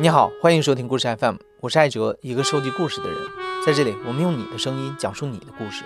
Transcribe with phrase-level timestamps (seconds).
[0.00, 3.16] 你好，欢迎收听故事 FM，我是艾哲，一个收集故事的人。
[3.64, 5.84] 在这里，我们用你的声音讲述你的故事。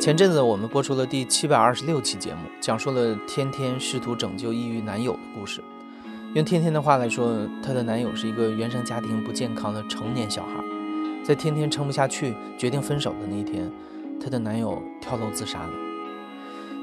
[0.00, 5.60] 前阵子我们播出了第七百二十六期节目，讲述了天天试图拯救抑郁男友的故事。
[6.36, 10.62] 用天天的话来说，她的男友是一个原生家庭不健康的成年小孩。
[11.24, 13.68] 在天天撑不下去，决定分手的那一天，
[14.22, 15.70] 她的男友跳楼自杀了。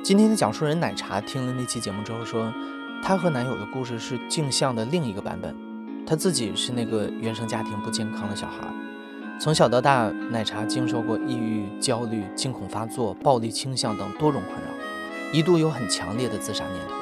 [0.03, 2.51] 今天的讲述人奶茶听了那期节目之后说。
[3.01, 5.55] 她和男友的故事是镜像的另一个版本，
[6.05, 8.67] 她自己是那个原生家庭不健康的小孩，
[9.39, 16.93] 从小到大，奶茶经受过抑郁、焦虑、惊恐发作、暴力倾向等多种困扰，一度有很强烈的自杀念头。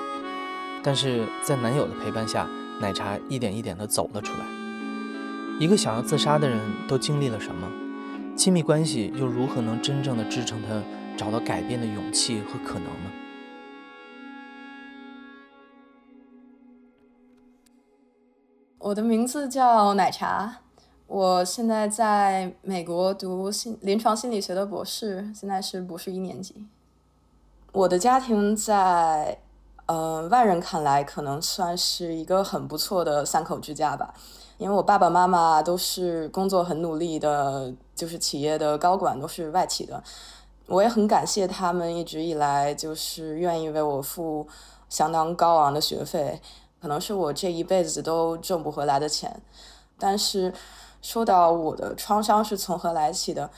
[0.81, 2.47] 但是在男友的陪伴下，
[2.79, 4.45] 奶茶一点一点的走了出来。
[5.59, 7.67] 一个想要自杀的人都经历了什么？
[8.35, 10.81] 亲密关系又如何能真正的支撑他
[11.17, 13.26] 找到改变的勇气和可能呢？
[18.87, 20.59] 我的名字叫奶茶，
[21.07, 26.65] 我现在在美国读心临床心理学的博士，现在是博士一年级。
[27.73, 29.39] 我的家庭在
[29.87, 34.13] 呃外人看来可能算是一个很不错的三口之家吧，
[34.57, 40.01] 因为我爸爸妈妈都是工作很努力的，就是企业的高管，都是外企的。
[40.67, 44.47] 我也很感谢他们一直以来就是愿意为我付
[44.87, 46.41] 相当高昂的学费。
[46.81, 49.41] 可能是我这一辈子都挣不回来的钱，
[49.97, 50.53] 但是
[51.01, 53.49] 说到我的创伤是从何来起的，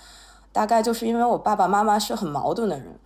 [0.52, 2.98] 大概就是因为我爸爸妈妈是很矛盾的人。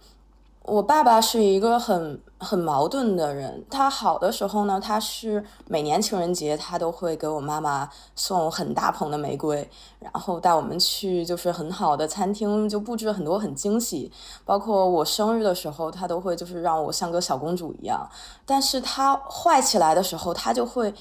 [0.63, 9.69] 我爸爸是一个很很矛盾的人，他好的时候呢，他是每年情人节他都会给我妈妈送很大捧的玫瑰，
[9.99, 14.09] 然后带我们去就是很好的餐厅，就布置很多很惊喜，
[14.45, 18.09] 包括我生日的时候，他都会就是让我像个小公主一样。
[18.45, 20.93] 但是他坏起来的时候，他就会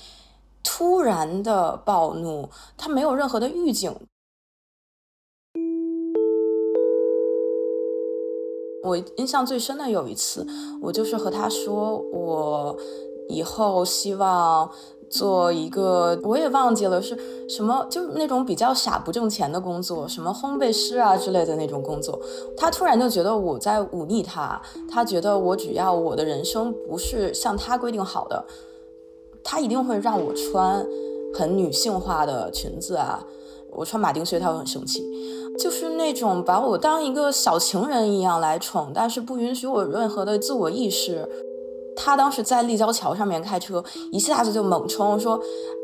[0.65, 3.97] 突然的暴怒，他没有任何的预警。
[8.83, 10.47] 我印象最深的有一次，
[10.81, 12.77] 我就是和他说，我
[13.29, 14.69] 以后希望
[15.09, 17.17] 做一个，我也忘记了是
[17.49, 22.19] 什么，就那种比较傻不挣钱的工作，什么烘焙师啊之类的那种工作。
[22.57, 24.61] 他突然就觉得我在忤逆他，
[24.91, 28.45] 他觉得我只要我的人生不是像他规定好的，
[29.45, 30.85] 他一定会让我穿
[31.33, 33.25] 很女性化的裙子啊，
[33.71, 35.03] 我穿马丁靴他会很生气。
[35.59, 41.29] 就是那种把我当一个小情人一样来宠，但是不允许我任何的自我意识。
[41.95, 45.39] 他当时在立交桥上面开车，一下子就猛冲，说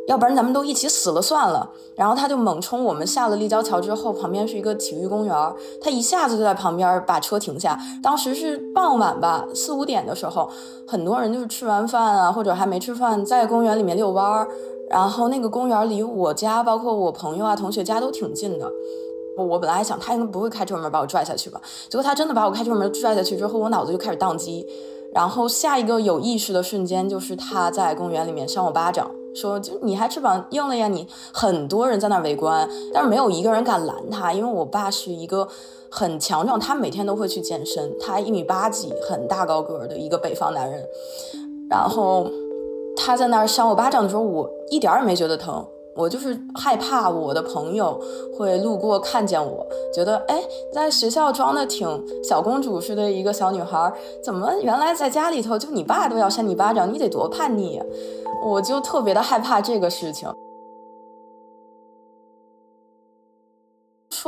[0.08, 1.70] 要不然咱们都一起死了算了。
[1.94, 7.78] 然后他就猛冲，我们下了立交桥之后，旁边是一个体育公园，他一下子就在旁边把车停下。
[8.02, 10.48] 当时是傍晚吧，四五点的时候，
[10.86, 14.48] 很多人就是吃完饭啊，或者还没吃饭，在公园里面遛弯儿。
[14.88, 18.72] 然后那个公园离我家，包括我朋友啊、同学家都挺近的。
[19.44, 24.66] 我本来还想他应该不会开车门把我拽下去吧，结果他真的把我开车门拽下去之后，我脑子就开始宕机，
[25.12, 31.06] 然后下一个有意识的瞬间就是他在公园里面扇我巴掌，说就你还翅膀硬了呀你！
[31.32, 35.48] 很多人在那围观，但是没有一个人敢拦他，因为我爸是一个
[35.90, 40.84] 很强壮，他每天都会去健身，他一米八几，很大高个的一个北方男人，
[41.70, 42.26] 然后
[42.96, 45.64] 他在那儿扇我巴掌的时候，我一点也没觉得疼。
[45.98, 48.00] 我就是害怕我的朋友
[48.36, 50.40] 会路过看见我，觉得哎，
[50.72, 51.88] 在学校装的挺
[52.22, 53.92] 小公主似的一个小女孩，
[54.22, 57.84] 怎么原来在家里头就你爸都要扇你巴掌，你得多叛逆呀！
[58.46, 60.32] 我就特别的害怕这个事情。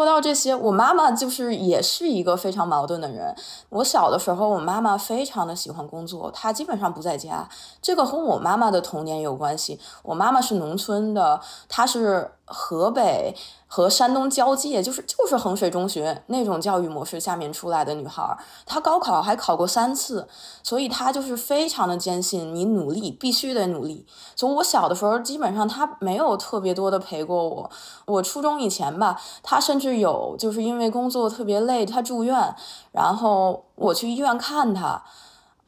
[0.00, 3.36] 说到这些，我妈妈就是也是一个非常矛盾的人。
[3.68, 7.46] 我小的时候，我妈妈非常的喜欢工作，她基本上不在家。
[7.82, 9.78] 这个和我妈妈的童年有关系。
[10.02, 12.32] 我妈妈是农村的，她是。
[12.52, 13.32] 河北
[13.72, 18.36] 和山东交界，就是就是衡水中学那种教育模式下面出来的女孩，
[18.66, 20.26] 她高考还考过三次，
[20.64, 24.04] 所以她就是非常的坚信你努力必须得努力。
[24.34, 27.70] 从我小的时候，基本上她没有特别多的陪过我。
[28.06, 32.52] 我初中以前吧，她甚至有就是因为工作特别累，她住院，
[32.90, 35.04] 然后我去医院看她。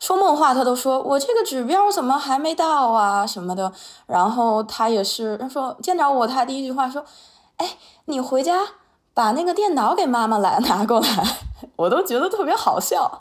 [0.01, 3.73] 说梦话，他都说我这个指标怎么还没到啊什么的。
[4.09, 7.05] 然后他也是说见着我，他第一句话说
[7.63, 7.77] ：“哎，
[8.07, 8.61] 你回家
[9.15, 11.37] 把那个电脑给妈妈来拿过来。
[11.77, 13.21] ”我都觉得特别好笑。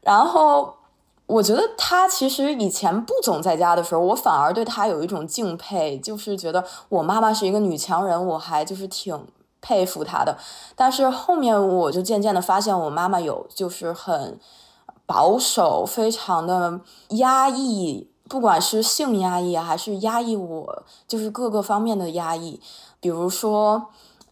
[0.00, 0.74] 然后
[1.26, 9.26] 我觉得他其实以前不总在家的时候，我反而对他有一种敬佩，就是觉得我妈妈是一个女强人，我还就是挺
[9.60, 10.38] 佩服她的。
[10.74, 14.40] 但是后面我就渐渐的发现，我妈妈有就是很。
[15.08, 16.80] 保守，非常的
[17.10, 22.60] 压抑，不管是性压抑，还是压抑我，就是各个方面的压抑。
[23.06, 23.86] 比如说，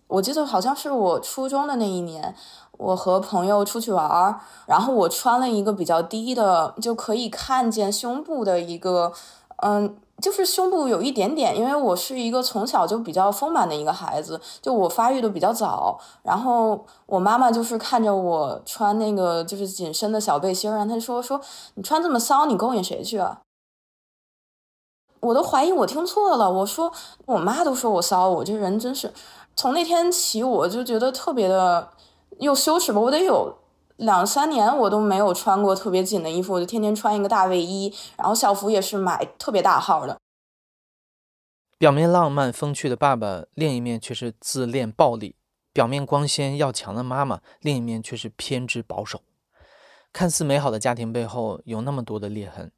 [0.09, 2.35] 我记得好像是我初中的那一年，
[2.73, 9.13] 我和朋友出去玩儿，然后我穿了一个比较低的，就可以看见胸部的一个，
[9.59, 9.97] 嗯。
[10.23, 15.99] 就是胸部有一点点，因为我是一个从小就比较丰满的一个孩子，就我发育的比较早。
[16.23, 21.41] 然后我妈妈就是看着我穿那个就是紧身的小背心儿，然后她说说
[21.75, 23.41] 你穿这么骚，你勾引谁去啊？
[25.25, 26.93] 我都怀疑我听错了，我说
[27.27, 29.13] 我妈都说我骚，我这人真是。
[29.57, 31.89] 从那天起，我就觉得特别的
[32.39, 33.59] 又羞耻吧，我得有。
[33.97, 40.19] 两三年我都没有穿过特别紧的衣服，我就天天穿一个大卫衣，然后校服也是买特别大号的。
[41.79, 45.37] 表面浪漫风趣的爸爸，另一面却是自恋暴力；
[45.73, 49.21] 表面光鲜要强的妈妈，另一面却是偏执保守。
[50.13, 52.73] 看似美好的家庭背后有那么多的裂痕，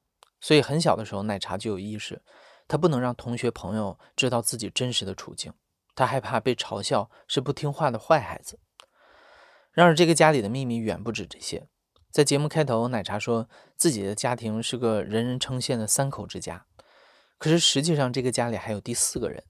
[0.47, 2.23] 所以很小的时候，奶茶就有意识，
[2.69, 5.53] 他不能让同学朋友知道自己真实的处境，
[5.97, 8.61] 他害怕被嘲笑是不听话的坏孩子。
[9.73, 11.67] 然而，这个家里的秘密远不止这些。
[12.13, 16.65] 在节目开头，奶茶说自己的家庭是个人人称羡的三口之家，
[17.39, 19.43] 可是实际上这个家里还有第四个人。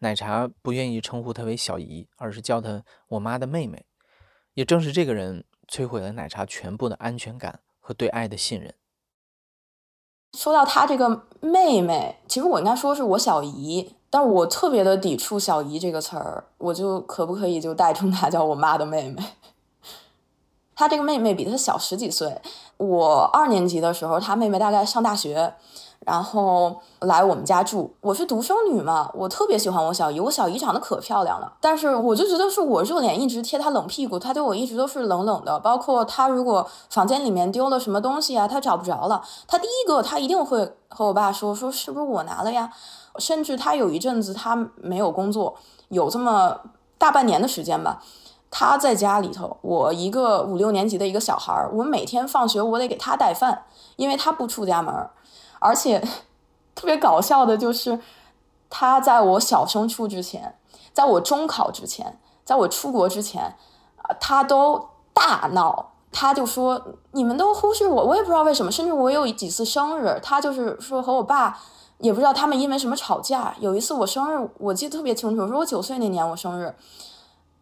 [0.00, 3.86] 奶茶不愿意称呼她为小姨，而是叫她我妈的妹妹。
[4.52, 8.74] 也正是这个人摧毁了奶茶全部的安全感和对爱的信任。
[10.36, 19.22] 说到她这个妹妹，其实我应该说是我小姨，但我特别的抵触“小姨”这个词儿，我就可不可以就代称她叫我妈的妹妹？
[20.74, 22.40] 她这个妹妹比她小十几岁。
[22.78, 25.54] 我二年级的时候，她妹妹大概上大学，
[26.04, 27.94] 然后来我们家住。
[28.00, 30.18] 我是独生女嘛，我特别喜欢我小姨。
[30.18, 35.58] 我小姨长得可漂亮了，但是我就觉得是我热脸一直贴她冷屁股，她对我一直都是冷冷的。
[35.60, 42.70] 包括她如果房间里面丢了什么东西啊，她找不着了，她第一个她一定会和我爸说，说是不是我拿了呀？
[43.18, 45.54] 甚至她有一阵子她没有工作，
[45.88, 46.58] 有这么
[46.98, 48.02] 大半年的时间吧。
[48.54, 53.64] 他在家里头，我一个五六年级的一个小孩儿，我每天放学我得给他带饭，
[53.96, 55.10] 因为他不出家门儿，
[55.58, 55.98] 而且
[56.76, 57.98] 特别搞笑的就是，
[58.68, 60.58] 他在我小升初之前，
[60.92, 63.56] 在我中考之前，在我出国之前，
[63.96, 71.58] 啊，他都大闹，他就说你们都忽视我，我也不知道为什么，甚至我有几次生日，他就是说和我爸
[71.96, 76.74] 也不知道他们因为什么吵架，有一次我生日，我记得特别清楚，说我九岁那年我生日。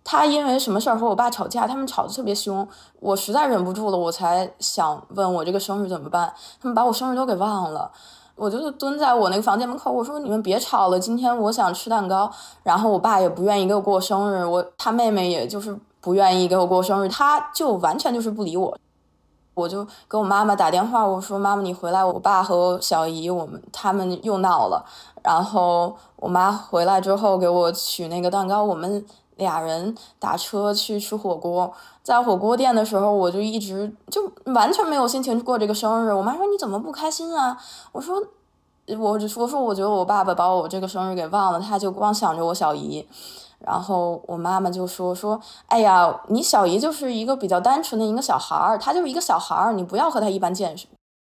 [0.02, 1.66] 他因为什么事儿和我爸吵架？
[1.66, 2.66] 他们吵得特别凶，
[2.98, 6.32] 我实在忍不住了，我才想问我这个生日怎么办？
[6.60, 7.88] 他们把我生日都给忘了，
[8.34, 12.28] 我就是蹲在我那个房间门口，我说你们别吵了，今天我想吃蛋糕。
[12.62, 18.76] 然后我爸也不愿意给我过生日，我他妹妹也就是不愿意给我过生日，他就完全就是不理我。
[19.54, 24.84] 我就给我妈妈打电话，我说妈妈你回来，我爸和小姨我们他们又闹了。
[25.22, 29.04] 然后我妈回来之后给我取那个蛋糕，我们。
[29.40, 31.72] 俩人打车去吃火锅，
[32.02, 36.12] 在火锅店的时候，我就一直就完全没有心情过这个生日。
[36.12, 37.60] 我妈说：“你怎么不开心啊？”
[37.90, 38.22] 我说
[38.98, 43.08] ：“我就说说，我觉得我爸爸把我这个生日给忘了，他就光想着我小姨。”
[43.58, 50.86] 然后我妈妈就说：“说，哎呀，你小姨就是一个比较单纯的一个小孩儿，她就是一个小孩儿，你不要和她一般见识。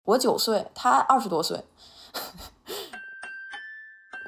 [0.05, 1.63] 我九岁，她二十多岁。”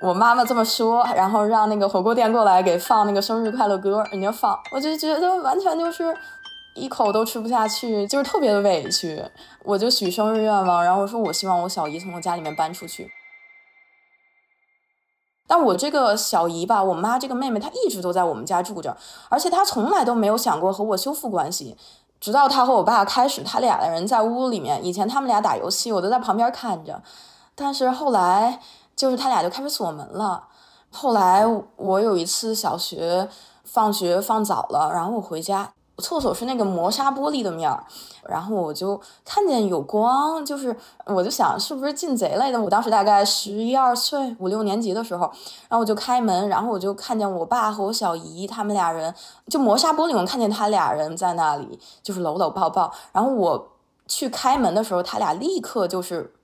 [0.01, 6.17] 我妈妈这么说，然后让那个火锅店过来给放那个生日快乐歌，人家放，我就觉得完全就是
[6.74, 9.24] 一口都吃不下去，就是特别的委屈。
[9.63, 13.12] 我就许生日愿望，然后说我希望我小姨从我家里面搬出去。
[15.48, 18.98] 但我这个小姨吧，我妈这个妹妹，她一直都在我们家住着，
[19.29, 21.77] 而且她从来都没有想过和我修复关系，
[22.20, 27.03] 直到她和我爸开始，他俩的人在屋里面，以前他们俩打游戏，我都在旁边看着，
[27.53, 28.60] 但是后来。
[29.01, 30.43] 就是他俩就开始锁门了。
[30.91, 31.43] 后来
[31.75, 33.27] 我有一次小学
[33.63, 37.84] 放学放早了，然后我回家，厕所是那个磨砂玻璃的面儿，
[38.29, 40.77] 然后我就看见有光，就是
[41.08, 42.62] 我就想是不是进贼来的。
[42.62, 45.25] 我当时大概十一二岁，五六年级的时候，
[45.67, 49.12] 然后我就开门，然后我就看见我爸和我小姨他们俩人，
[49.48, 52.93] 就磨砂玻璃，我看见他俩人在那里，就是搂搂抱抱。
[53.12, 53.70] 然后我
[54.05, 56.36] 去开门的时候，他俩立刻就是。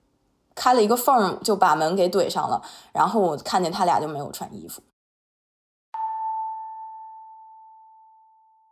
[0.57, 2.59] 开了一个缝，就把门给怼上了。
[2.91, 4.81] 然后我看见他俩就没有穿衣服。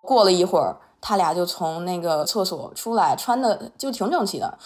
[0.01, 4.57] 过了一会儿，他俩就从那个厕所出来，穿的就挺整齐的。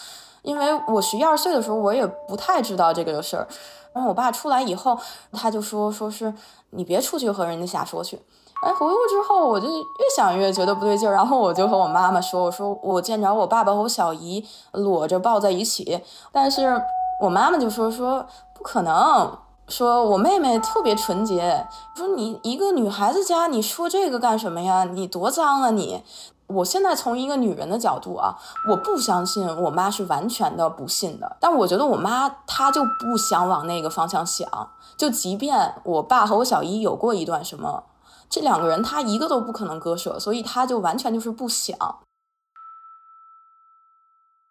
[0.42, 3.46] 因为我十一二岁的时候，我也不太知道这个事儿。
[3.92, 4.98] 然后我爸出来以后，
[5.34, 6.34] 他就说：“说是
[6.70, 8.22] 你别出去和人家瞎说去。”
[8.64, 9.84] 哎，回屋之后，我就越
[10.16, 16.82] 想越觉得不对劲儿，然后我就和我妈妈说：“我说我见着我爸爸和我小姨裸着抱在一起，但是。”
[17.20, 24.86] 我妈妈就说说不可能，说我妹妹特别纯洁，说你一个女孩子家你说这个干什么呀？
[24.86, 26.04] 你多脏啊你！
[26.48, 28.36] 我现在从一个女人的角度啊，
[28.70, 34.50] 我不相信我妈是完全的不信的，但我觉得我妈她就不想往那个方向想，
[34.98, 37.84] 就即便我爸和我小姨有过一段什么，
[38.30, 41.78] 这两个人她一个都不可能割舍，所以她就完全就是不想。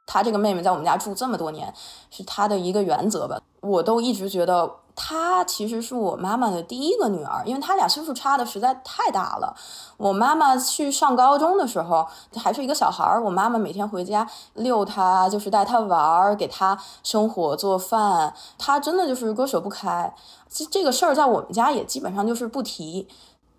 [0.08, 1.72] 她这个妹妹在我们家住这么多年，
[2.10, 4.68] 是她的一个原则吧，我都一直觉得。
[5.00, 9.54] 她其实是我妈妈的第一个女儿，因为她俩岁数差的实在太大了。
[9.96, 20.12] 我妈妈去上高中的时候还是一个小孩儿，我妈妈每天回家遛她，就是带她玩儿，给她生火做饭，她真的就是割舍不开。
[20.48, 23.06] 这这个事儿在我们家也基本上就是不提，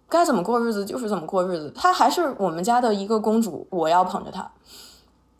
[0.09, 1.71] 该怎么过日子就是怎么过日子。
[1.73, 4.51] 她还是我们家的一个公主，我要捧着她。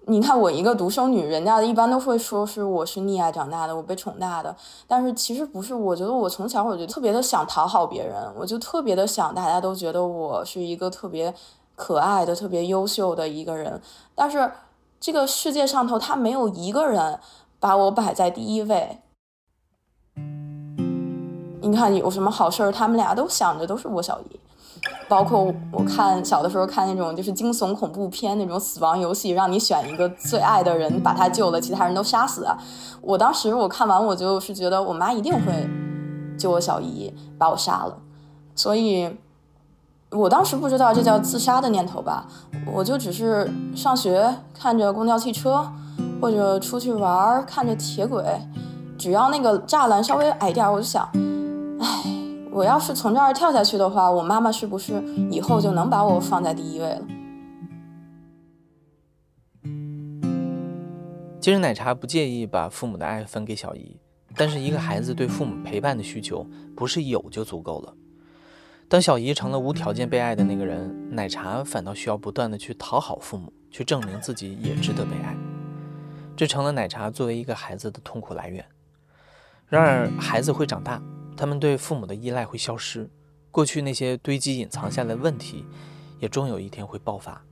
[0.10, 4.56] 你看我一个独生女，人家一般都会说是我是溺爱长大的，我被宠大的。
[4.88, 11.32] 但是其实不是，我觉得我从小我就特别的想讨好别人，我就特别的想大家都觉得我是一个特别
[11.76, 13.80] 可爱的、特别优秀的一个人。
[14.16, 14.52] 但是
[15.00, 17.20] 这个世界上头，他没有一个人
[17.60, 19.02] 把我摆在第一位。
[21.62, 24.40] 你看有什么好事儿，他们俩都想着都是我小姨。
[25.08, 32.48] 包括我看小的时候看那种就是惊悚恐怖片那种死亡游戏，让你选一个最爱的人把他救了，其他人都杀死。
[33.02, 35.68] 我当时我看完我就是觉得我妈一定会
[36.38, 37.98] 救我小姨，把我杀了。
[38.56, 39.18] 所以，
[40.12, 42.28] 我当时不知道这叫自杀的念头吧，
[42.72, 45.66] 我就只是上学看着公交汽车，
[46.22, 48.24] 或者出去玩看着铁轨，
[48.98, 51.10] 只要那个栅栏稍微矮点，我就想，
[51.80, 52.19] 唉。
[52.52, 57.02] 我要是从这儿跳下去的话，我妈妈是不是以后就能把我放在第一位了？
[61.40, 63.98] 其实奶茶不介意把父母的爱分给小姨，
[64.36, 67.94] 但是一个孩子对父母陪伴的需求不是有就足够了。
[68.90, 75.38] 当小姨成了无条件被爱的那个人，奶茶反倒需要不断的去讨好父母，去证明自己也值得被爱。
[76.36, 78.66] 这成了奶茶作为一个孩子的痛苦来源。
[79.68, 81.00] 然而，孩子会长大。
[81.40, 83.10] 他们对父母的依赖会消失，
[83.50, 85.66] 过去那些堆积隐藏下来的问题，
[86.20, 87.44] 也终有一天会爆发。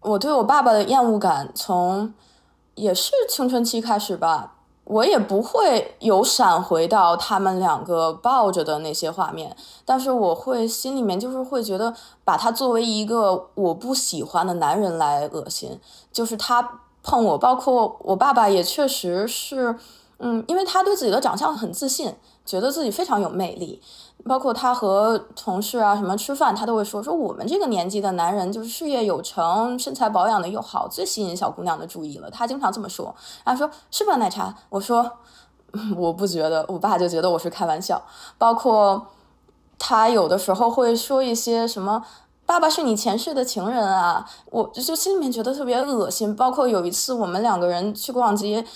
[0.00, 2.14] 我对我爸爸的厌恶感从
[2.76, 4.54] 也是青春期开始吧，
[4.84, 9.54] 我也不会有闪回到他们两个抱着的那些画面，
[9.84, 15.78] 但是我会心里面就是会觉得把他作为一个我不喜欢的男人来恶心，
[16.10, 19.76] 就是他碰我，包括我爸爸也确实是。
[20.18, 23.82] 嗯，因为他对自己的长相很自信，觉得自己非常有魅力。
[24.24, 32.30] 包括他和同事啊什么吃饭，他都会说说我们这个年纪的男人就是事业有成，身材保养的又好，最吸引小姑娘的注意了。
[32.30, 34.52] 他经常这么说，他说是吧，奶茶？
[34.70, 35.08] 我说
[35.96, 38.02] 我不觉得，我爸就觉得我是开玩笑。
[38.38, 39.06] 包括
[39.78, 42.02] 他有的时候会说一些什么
[42.46, 46.34] “爸爸是你前世的情人啊”，我就心里面觉得特别恶心。
[46.34, 48.66] 包括有一次我们两个人去逛街。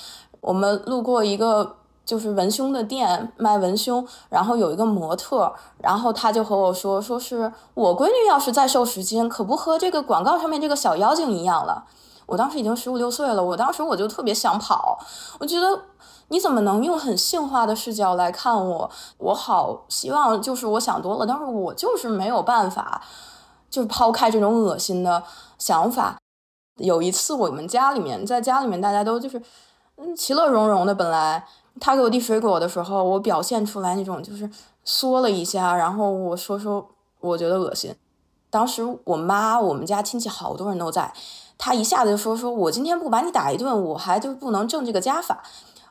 [0.40, 11.85] 我们路过一个就是文胸的店，卖文胸，然后有一个模特，然后他就和我说，说是我闺女要是再瘦十斤，可不和这个广告上面这个小妖精一样了。
[12.26, 14.99] 我当时已经十五六岁了，我当时我就特别想跑，
[15.38, 15.82] 我觉得
[16.28, 18.90] 你怎么能用很性化的视角来看我？
[19.18, 23.02] 我好希望就是我想多了，但是我就是没有办法，
[23.68, 25.23] 就是抛开这种恶心的
[25.59, 26.16] 想法。
[26.78, 29.40] 有一次我们家里面在家里面大家都就是。
[30.02, 30.95] 嗯，其乐融融的。
[30.95, 31.45] 本来
[31.78, 34.49] 他给我递水果的时候，我表现出来那种就是
[34.83, 36.88] 缩了一下，然后我说说
[37.21, 37.95] 我觉得恶心。
[38.49, 41.12] 当时我妈，我们家亲戚好多人都在，
[41.59, 45.42] 他一下子就说说我今天不把你打一顿，我还就不能挣这个家法。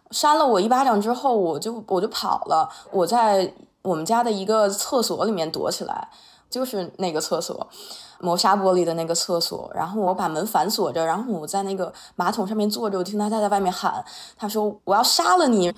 [0.09, 6.09] 扇了我一巴掌之后，我就我就跑了，我在我们家的一个厕所里面躲起来，
[6.49, 7.67] 就是那个厕所。
[8.21, 14.03] 磨砂玻璃的那个厕所，然后我把门反锁着，然后我在那个马桶上面坐着，我听他在在外面喊，
[14.37, 15.73] 他说我要杀了你。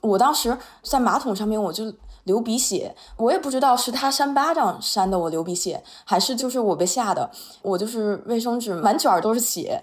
[0.00, 1.90] 我当时在马桶上面我就
[2.24, 7.30] 流鼻血，我也不知道是他扇巴掌扇的我流鼻血，还是就是我被吓的，
[7.62, 9.82] 我就是卫生纸满卷都是血，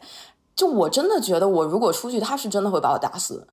[0.55, 3.47] 就我真的觉得我如果出去，他是真的会把我打死。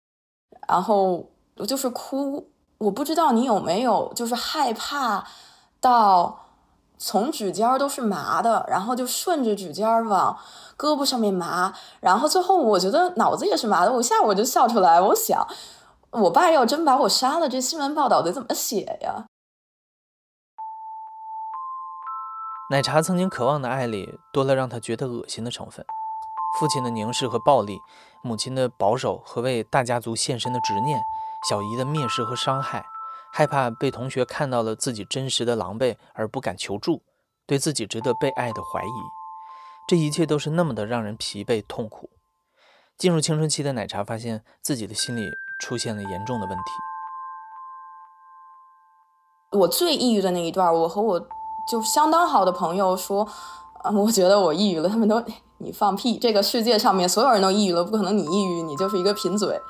[0.69, 1.25] 然后
[1.57, 2.47] 我就是哭，
[2.77, 5.25] 我不知道你有没有就是害怕
[5.81, 6.48] 到。
[6.99, 10.37] 从指尖都是麻的，然后就顺着指尖往
[10.77, 13.93] 胳膊上面麻，然后最后我觉得脑子也是麻的。
[13.93, 15.47] 我一下我就笑出来，我想，
[16.11, 19.27] 我爸要真把我杀了，这新闻报道得怎么写呀？
[22.71, 25.87] 奶茶曾经渴望的爱里多了让他觉得恶心的成分。
[26.59, 27.81] 父亲的凝视和暴力，
[28.23, 31.01] 母亲的保守和为大家族献身的执念，
[31.49, 32.85] 小姨的蔑视和伤害，
[33.39, 37.03] 害怕被同学看到了自己真实的狼狈而不敢求助，
[37.47, 38.91] 对自己值得被爱的怀疑，
[39.87, 42.11] 这一切都是那么的让人疲惫痛苦。
[42.99, 45.31] 进入青春期的奶茶发现自己的心理
[45.61, 46.65] 出现了严重的问题。
[49.53, 51.25] 我最抑郁的那一段，我和我
[51.71, 53.23] 就相当好的朋友说，
[53.85, 54.89] 啊，我觉得我抑郁了。
[54.89, 55.23] 他们都，
[55.59, 56.19] 你放屁！
[56.19, 59.61] 这个世界上面所有人都抑郁了，不可能你抑郁，你就是一个贫嘴。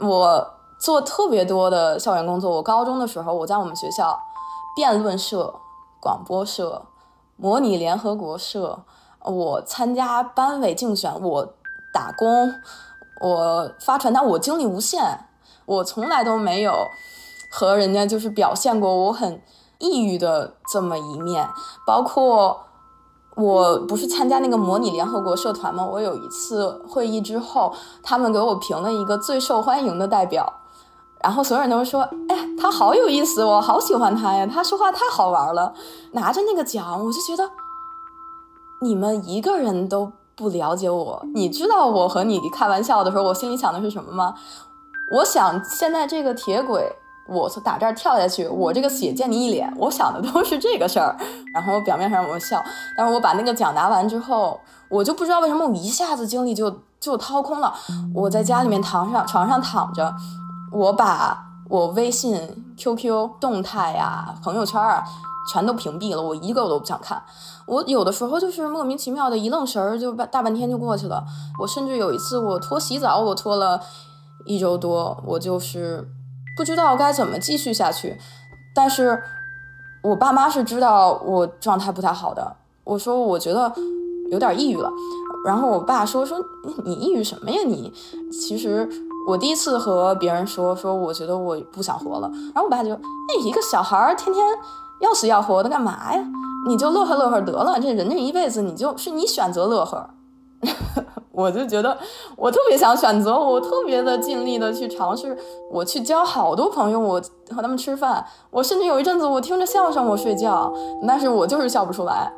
[0.00, 2.56] 我做特别多的校园工作。
[2.56, 4.18] 我高中的时候，我在我们学校
[4.74, 5.54] 辩论社、
[6.00, 6.82] 广播社、
[7.36, 8.80] 模拟联合国社，
[9.24, 11.54] 我参加班委竞选，我
[11.94, 12.52] 打工，
[13.20, 15.20] 我发传单，我精力无限，
[15.66, 16.88] 我从来都没有。
[17.48, 19.40] 和人家就是表现过我很
[19.78, 21.48] 抑郁的这么一面，
[21.86, 22.64] 包括
[23.36, 25.86] 我不是参加那个模拟联合国社团吗？
[25.86, 27.72] 我有一次会议之后，
[28.02, 30.50] 他们给我评了一个最受欢迎的代表，
[31.22, 35.72] 然后所有人都说：“哎呀，他好有意思，我好喜欢他呀，他说话太好玩了。”
[36.12, 37.48] 拿着那个奖，我就觉得
[38.80, 41.24] 你们一个人都不了解我。
[41.34, 44.34] 你知道我和你开玩笑的时候，我心里想的是什么吗？
[45.12, 46.96] 我想现在这个铁轨。
[47.28, 51.16] 我从打这儿跳下去，我这个血溅你一脸，我想的都是这个事儿。
[51.54, 52.60] 然后表面上我笑，
[52.96, 57.72] 但是我把那个奖拿完之后，我就不知道为什么我一下子精力就就掏空了。
[58.12, 60.12] 我在家里面躺上床上躺着，
[60.72, 65.04] 我把我微信、QQ 动态呀、朋友圈啊
[65.52, 67.22] 全都屏蔽了，我一个我都不想看。
[67.66, 71.24] 我有的时候就是莫名其妙的一愣神儿，就半大半天就过去了。
[71.60, 73.80] 我甚至有一次我拖洗澡，我拖了
[74.46, 76.08] 一周多，我就是。
[76.54, 78.20] 不知道该怎么继续下去，
[78.74, 79.22] 但是
[80.02, 82.56] 我爸妈是知道我状态不太好的。
[82.84, 83.72] 我说我觉得
[84.30, 84.90] 有点抑郁了，
[85.46, 86.38] 然后我爸说说
[86.84, 87.90] 你抑郁什么呀你？
[88.30, 88.86] 其实
[89.26, 94.44] 我第一次和别人说说我觉得我不想活了，然后我爸就那一个小孩儿天天
[95.00, 96.24] 要死要活的干嘛呀？
[96.68, 100.10] 你就乐呵乐呵得了，这人这一辈子你就是你选择乐呵。
[101.32, 101.96] 我就觉得
[102.36, 105.36] 我特别想选择，我特别的尽力的去尝试，
[105.70, 110.72] 我去交好多朋友，我和他们吃饭，我甚至有一阵子我听着相声我睡觉，
[111.08, 112.30] 但是我就是笑不出来。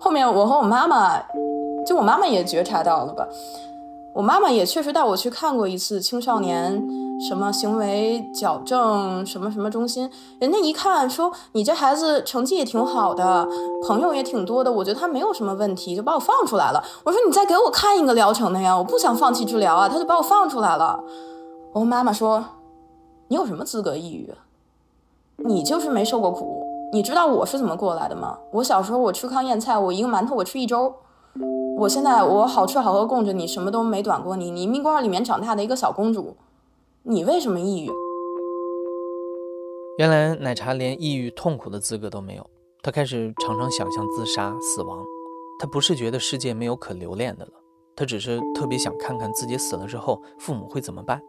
[0.00, 1.20] 后面我和我妈妈，
[1.86, 3.28] 就我妈妈也觉察到了吧。
[4.14, 6.88] 我妈妈也确实带我去看过一次青少年
[7.20, 13.44] 什么行为矫正什么什么中心，人家一看说你这孩子成绩也挺好的，
[13.84, 16.84] 朋友也挺多的，我觉得他没有什么问题，就把我放出来了。
[17.02, 21.02] 我说你再给我看一个疗程的呀，我不想放弃治疗啊，他就把我放出来了。
[21.72, 22.44] 我妈妈说
[23.26, 24.32] 你有什么资格抑郁？
[25.38, 28.38] 你就是没受过苦，你知道我是怎么过来的吗？
[28.52, 30.94] 我小时候我吃糠咽菜，我一个馒头我吃一周。
[31.78, 34.50] 我现在我好吃好喝供着你，什么都没短过你。
[34.50, 36.36] 你蜜罐里面长大的一个小公主，
[37.02, 37.90] 你为什么抑郁？
[39.98, 42.48] 原来奶茶连抑郁痛苦的资格都没有，
[42.82, 45.04] 她开始常常想象自杀死亡。
[45.58, 47.52] 她不是觉得世界没有可留恋的了，
[47.96, 51.20] 她只是特别想看看自己死了之后父母会怎么办。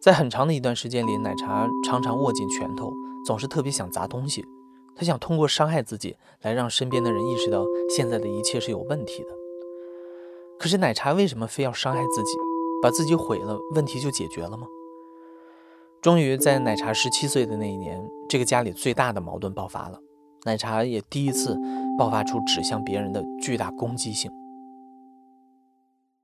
[0.00, 2.92] 在很长的一段时间里，奶茶常常握紧拳头，
[3.24, 4.44] 总是特别想砸东西。
[4.96, 9.28] 他想通过伤害自己来让身边的人意识到现在的一切是有问题的。
[10.58, 12.32] 可是奶茶为什么非要伤害自己，
[12.82, 14.66] 把自己毁了，问题就解决了吗？
[16.00, 20.00] 终于在奶茶十七岁的那一年，这个家里最大的矛盾爆发了，
[20.44, 21.58] 奶茶也第一次
[21.98, 24.30] 爆发出指向别人的巨大攻击性。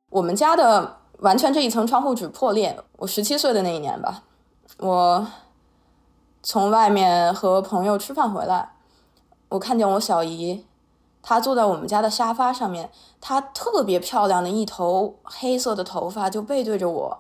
[0.09, 4.25] 我们家的完全这一层窗户纸破裂，我十七岁的那一年吧，
[4.79, 5.27] 我。
[6.45, 8.73] 从外面和朋友吃饭回来，
[9.51, 10.67] 我看见我小姨，
[11.23, 17.19] 她坐在我们家的沙发上面，她特别漂亮的一头黑色的头发就背对着我。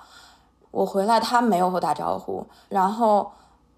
[0.72, 2.44] 我回来，她没有和我打招呼。
[2.68, 3.30] 然后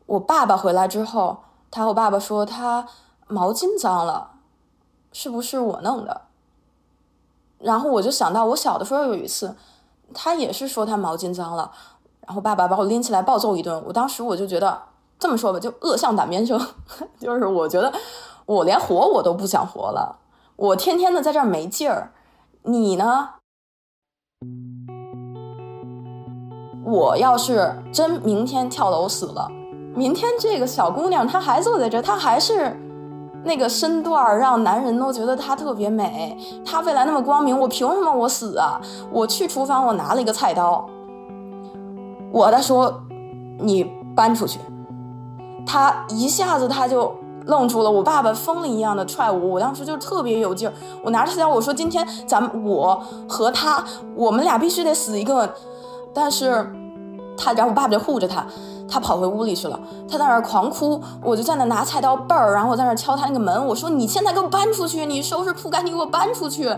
[0.07, 1.37] 我爸爸回来之后，
[1.71, 2.87] 他和我爸爸说他
[3.27, 4.31] 毛巾脏了，
[5.13, 6.23] 是不是我弄的？
[7.59, 9.55] 然后我就想到我小的时候有一次，
[10.15, 11.71] 他也是说他毛巾脏了，
[12.27, 13.85] 然后爸爸把我拎起来暴揍一顿。
[13.87, 14.94] 我当时我就觉得。
[15.25, 16.61] 这么说吧，就恶向胆边生，
[17.19, 17.91] 就是我觉得
[18.45, 20.19] 我连活我都不想活了，
[20.55, 22.13] 我天天的在这儿没劲儿，
[22.65, 23.31] 你呢？
[26.85, 29.51] 我要是真明天跳楼死了，
[29.95, 32.79] 明天这个小姑娘她还坐在这，她还是
[33.47, 38.79] 那个身段，让男人都觉得她特别美，她未来那么光明，我凭什么我死啊？
[39.11, 40.87] 我去厨房，我拿了一个菜刀，
[42.31, 43.01] 我在说
[43.59, 44.61] 你搬出去。
[45.67, 47.15] 他一下子他就
[47.47, 47.91] 愣住了。
[47.91, 50.73] 我爸爸疯了一样的踹我，我当时就特别有劲儿，
[51.03, 55.55] 我拿着菜刀我说：“今天咱们我和他，我们俩必须得死一个。”
[56.15, 56.71] 但是，
[57.37, 58.47] 他然后我爸爸就护着他，
[58.89, 66.75] 他跑回屋里去了，他在那儿狂哭，我就在那拿菜刀背儿，然后我在那敲他那个门，我说：“你现在给我搬出去，你收拾铺盖，你给我搬出去。”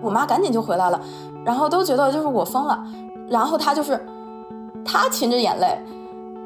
[0.00, 0.98] 我妈赶紧就回来了，
[1.44, 2.82] 然后都觉得就是我疯了，
[3.28, 4.02] 然后他就是
[4.82, 5.78] 他噙着眼泪。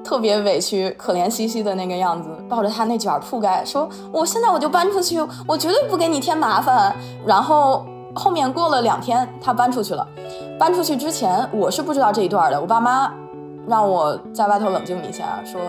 [0.05, 6.95] 特别委屈、可怜兮兮的那个样子，抱着他那卷铺盖说：“我现在我就搬出去，我绝对不给你添麻烦。”
[7.27, 10.07] 然后后面过了两天，他搬出去了。
[10.59, 12.61] 搬出去之前，我是不知道这一段的。
[12.61, 13.13] 我爸妈
[13.67, 15.61] 让我在外头冷静一下，说：“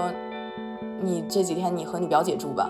[1.01, 2.69] 你这几天你和你表姐住吧。”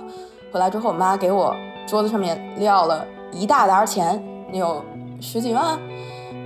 [0.53, 1.53] 回来之后，我妈给我
[1.87, 4.23] 桌子上面撂了一大沓钱，
[4.53, 4.81] 有
[5.19, 5.77] 十几万，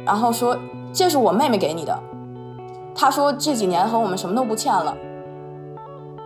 [0.05, 0.57] 然后说
[0.91, 1.99] ：“这是我妹妹给你的。”
[2.95, 4.95] 她说：“这几年和我们什么都不欠了。”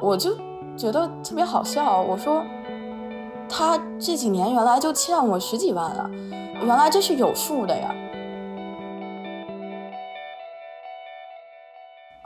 [0.04, 0.36] 我就
[0.76, 2.02] 觉得特别好笑。
[2.02, 2.44] 我说，
[3.48, 6.10] 他这几年原来就欠我十几万啊，
[6.60, 7.96] 原来这是有数的呀。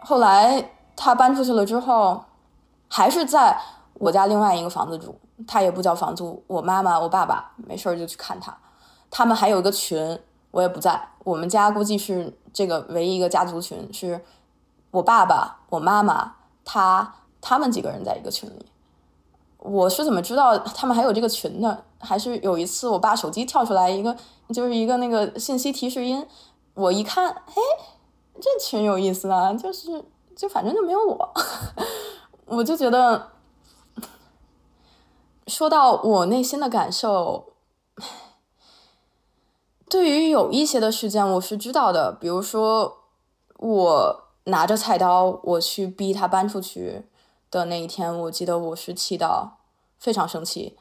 [0.02, 2.26] 后来他搬出去了之后，
[2.90, 3.56] 还是在
[3.94, 5.14] 我家另外一个房子住，
[5.46, 6.44] 他也不交房租。
[6.48, 8.58] 我妈妈、我爸爸没事就去看他，
[9.12, 11.00] 他们还有一个群，我也不在。
[11.24, 14.26] 我们家估计是这个唯一一个家族群，是
[14.90, 16.34] 我爸爸、我妈妈、
[16.66, 17.14] 他。
[17.42, 18.66] 他们几个人在一个群里，
[19.60, 21.84] 我是怎么知道他们还有这个群的？
[22.00, 24.16] 还是有一次我爸手机跳出来一个，
[24.54, 26.24] 就是一个那个信息提示音，
[26.76, 27.62] 我一看，嘿，
[28.40, 31.34] 这群有意思啊，就是就反正就没有我，
[32.46, 33.32] 我就觉得，
[35.48, 37.54] 说到我内心的感受，
[39.90, 43.06] 对于有一些的事件我是知道的，比如说
[43.58, 47.08] 我拿着菜刀我去逼他搬出去。
[47.50, 49.58] 的那一天，我记得我是气到
[49.98, 50.78] 非常生气，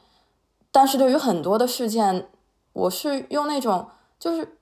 [0.71, 2.29] 但是对于很多的事件，
[2.73, 3.87] 我是用那种
[4.19, 4.57] 就是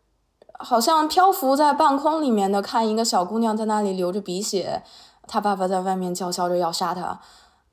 [0.59, 4.83] 好像漂浮在半空里面的，看一个小姑娘在那里流着鼻血，
[5.27, 7.19] 她爸爸在外面叫嚣着要杀她，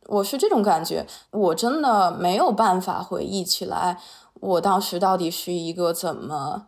[0.06, 4.00] 我是这种感觉，我真的没有办法回忆起来
[4.40, 6.66] 我当时到底是一个怎么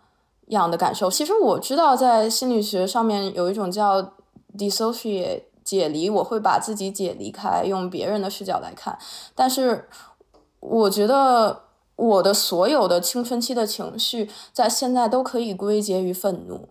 [0.49, 1.11] 样的感受。
[1.11, 4.13] 其实我知道，在心理学上面有一种叫
[4.57, 5.45] dissociate。
[5.65, 8.99] 解离，我会把自己解离开，用别人的视角来看。
[9.35, 9.89] 但是，
[10.61, 11.63] 我觉得
[11.97, 16.69] 我的所有的青春期的情绪，在现在都可以归结于愤怒。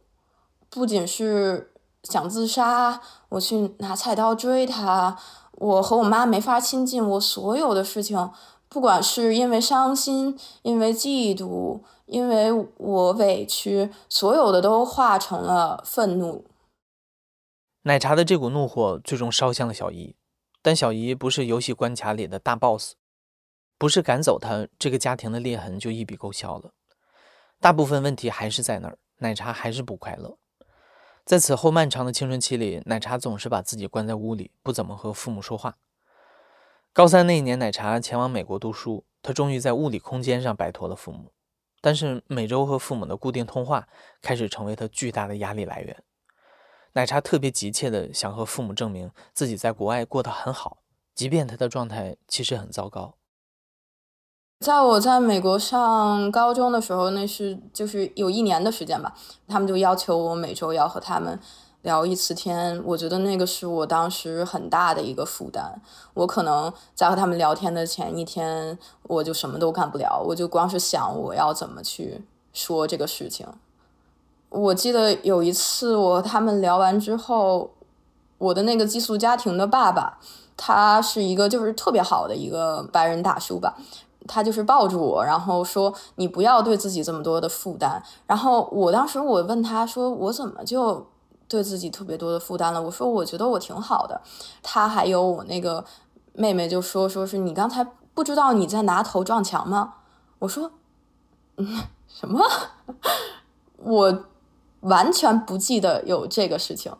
[0.69, 1.71] 不仅是
[2.03, 5.17] 想自杀，我去拿菜刀追他，
[5.53, 8.29] 我和我妈没法亲近，我所有的事情，
[8.69, 16.43] 不管是因为伤心，因为嫉妒，因为我委屈，所有的都化成了愤怒。
[17.85, 20.15] 奶茶的这股怒火最终烧向了小姨，
[20.61, 22.93] 但小姨不是游戏关卡里的大 boss，
[23.77, 26.71] 不是赶走她，这个家庭的裂痕就一笔勾销了。
[27.59, 30.37] 大部分问题还是在那儿，奶茶还是不快乐。
[31.25, 35.75] 在此后漫长的青春期里，奶茶总是把自己关在屋里，不怎么和父母说话。
[36.93, 41.33] 高三那一年，奶茶前往美国读书，她终于在物理空间上摆脱了父母，
[41.81, 43.89] 但是每周和父母的固定通话
[44.21, 46.01] 开始成为她巨大的压力来源。
[46.93, 50.77] 奶茶特别急切地想和父母证明自己在国外过得很好，
[51.15, 53.15] 即便他的状态其实很糟糕。
[54.59, 59.13] 在我在美国上高中的时候，那是就是有一年的时间吧，
[59.47, 61.37] 他们就要求我每周要和他们
[61.81, 62.81] 聊一次天。
[62.85, 65.81] 我觉得那个是我当时很大的一个负担。
[66.13, 72.21] 我可能在和他们聊天的前一天，我就什么都干不了，我就光是想我要怎么去
[72.53, 73.45] 说这个事情。
[74.53, 77.71] 我记得有一次，我和他们聊完之后，
[78.37, 80.19] 我的那个寄宿家庭的爸爸，
[80.55, 83.75] 他是一个就是特别好的一个白人大叔吧，
[84.27, 91.07] 他就是抱住我，然后说：“你不要对自己这么多的负担。”然后我当时我问他说：“我怎么就
[91.47, 94.21] 对自己特别多的负担了？”我说：“我觉得我挺好的。”
[94.61, 95.83] 他还有我那个
[96.33, 99.95] 妹妹就说：“说是你刚才不知道你在拿头撞墙吗？”
[100.37, 100.69] 我说
[101.57, 102.39] ：“嗯，什么？
[103.81, 104.25] 我。”
[104.83, 106.91] 完全不记得有这个事情，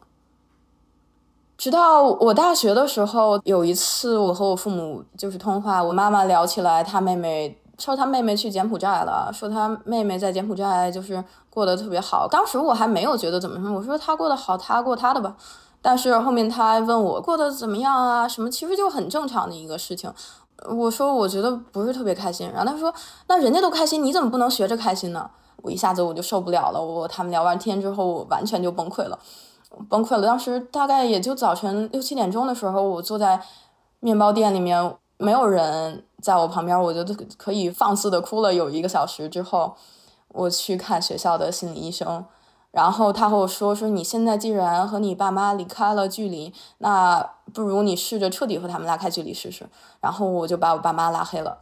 [1.58, 12.28] 直到我大学的时候，有一次我和我父母就是通话，我妈妈聊起来，她妹妹说她妹妹去柬埔寨了，说她妹妹在柬埔寨就是过得特别好。
[12.28, 15.36] 当时我还没有觉得怎么说，我说她过得好，她过她的吧。
[15.82, 20.12] 但是后面她问我过得怎么样啊，什么其实就很正常的一个事情。
[20.70, 22.94] 我说我觉得不是特别开心，然后她说
[23.28, 25.30] 那人家都开心，你怎么不能学着开心呢？
[25.62, 29.18] 我一下子我就受不了了，我他们聊完天之后，我完全就崩溃了，
[29.90, 30.28] 崩溃了。
[30.28, 33.42] 当时大概也就早晨六七点钟的时候，我坐在
[34.02, 39.76] 面包店里面，没有人在我旁边，我觉得可以放肆的哭了有一个小时之后，
[40.30, 42.26] 我去看学校的心理医生，
[42.72, 49.70] 然后他和我说说你现在既然和你爸妈离开了距离，那不如你试着彻底和他们拉开距离试试。
[50.02, 51.60] 然后我就把我爸妈拉黑了，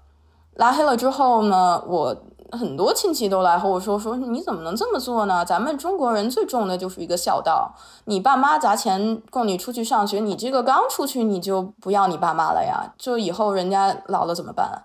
[0.55, 2.17] 拉黑了之后呢，我。
[2.51, 5.45] 很多亲戚都来和我说说你怎么能这么做呢？
[5.45, 7.73] 咱们中国人最重的就是一个孝道。
[8.05, 12.93] 你爸妈砸钱供你出去上学，你这个刚出去你就不要你爸妈了呀？
[12.97, 14.83] 就以后人家老了怎么办？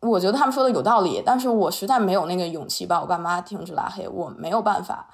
[0.00, 5.06] 我觉得他们说的有道理，但是我实在没有那个勇气把我爸妈停止拉黑，我没有办法。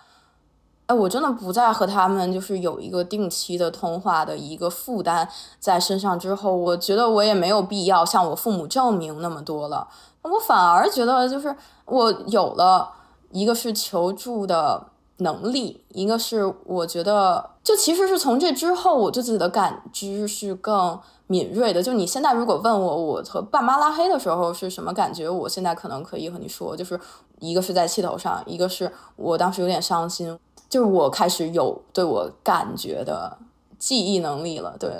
[0.87, 5.29] 哎，我真的不再和他们就是有一个定期的通话的一个负担
[5.61, 9.87] 在身上之后，我觉得我也没有必要向我父母证明那么多了。
[10.23, 11.55] 我反而觉得，就是
[11.87, 12.91] 我有了
[13.33, 14.87] 一个是求助的
[15.19, 21.83] 能力，一个是我觉得，就其实是从这之后，我对自己的感知是更敏锐的。
[21.83, 26.99] 就你现在如果问我，我和爸妈拉黑的时候是什么感觉，我现在可能可以和你说，就是
[27.39, 33.39] 一个是在气头上，一个是我当时有点伤心，就是我开始有对我感觉的
[33.79, 34.91] 记忆能力了，对。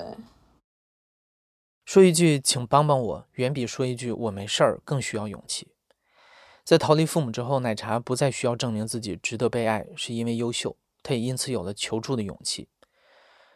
[1.91, 5.67] 说一句“请帮帮我”，远比说一句“我没事儿”更需要勇气。
[6.63, 12.69] 在逃离父母之后，奶茶不再需要证明自己值得被爱，是因为优秀，他也因此有了求助的勇气。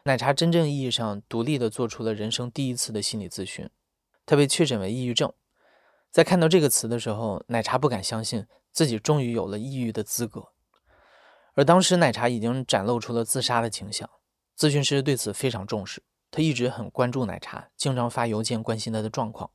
[0.03, 3.69] 奶茶真正意义上独立地做出了人生第一次的心理咨询，
[4.25, 5.31] 他被确诊为抑郁症。
[6.11, 10.49] 在看到这个词的时候，奶茶不敢相信自己终于有了抑郁的资格。
[11.53, 14.09] 而当时，奶茶已经展露出了自杀的倾向，
[14.59, 16.03] 咨询师对此非常重视。
[16.35, 19.51] 他一直很关注奶茶，经常发邮件关心他的状况。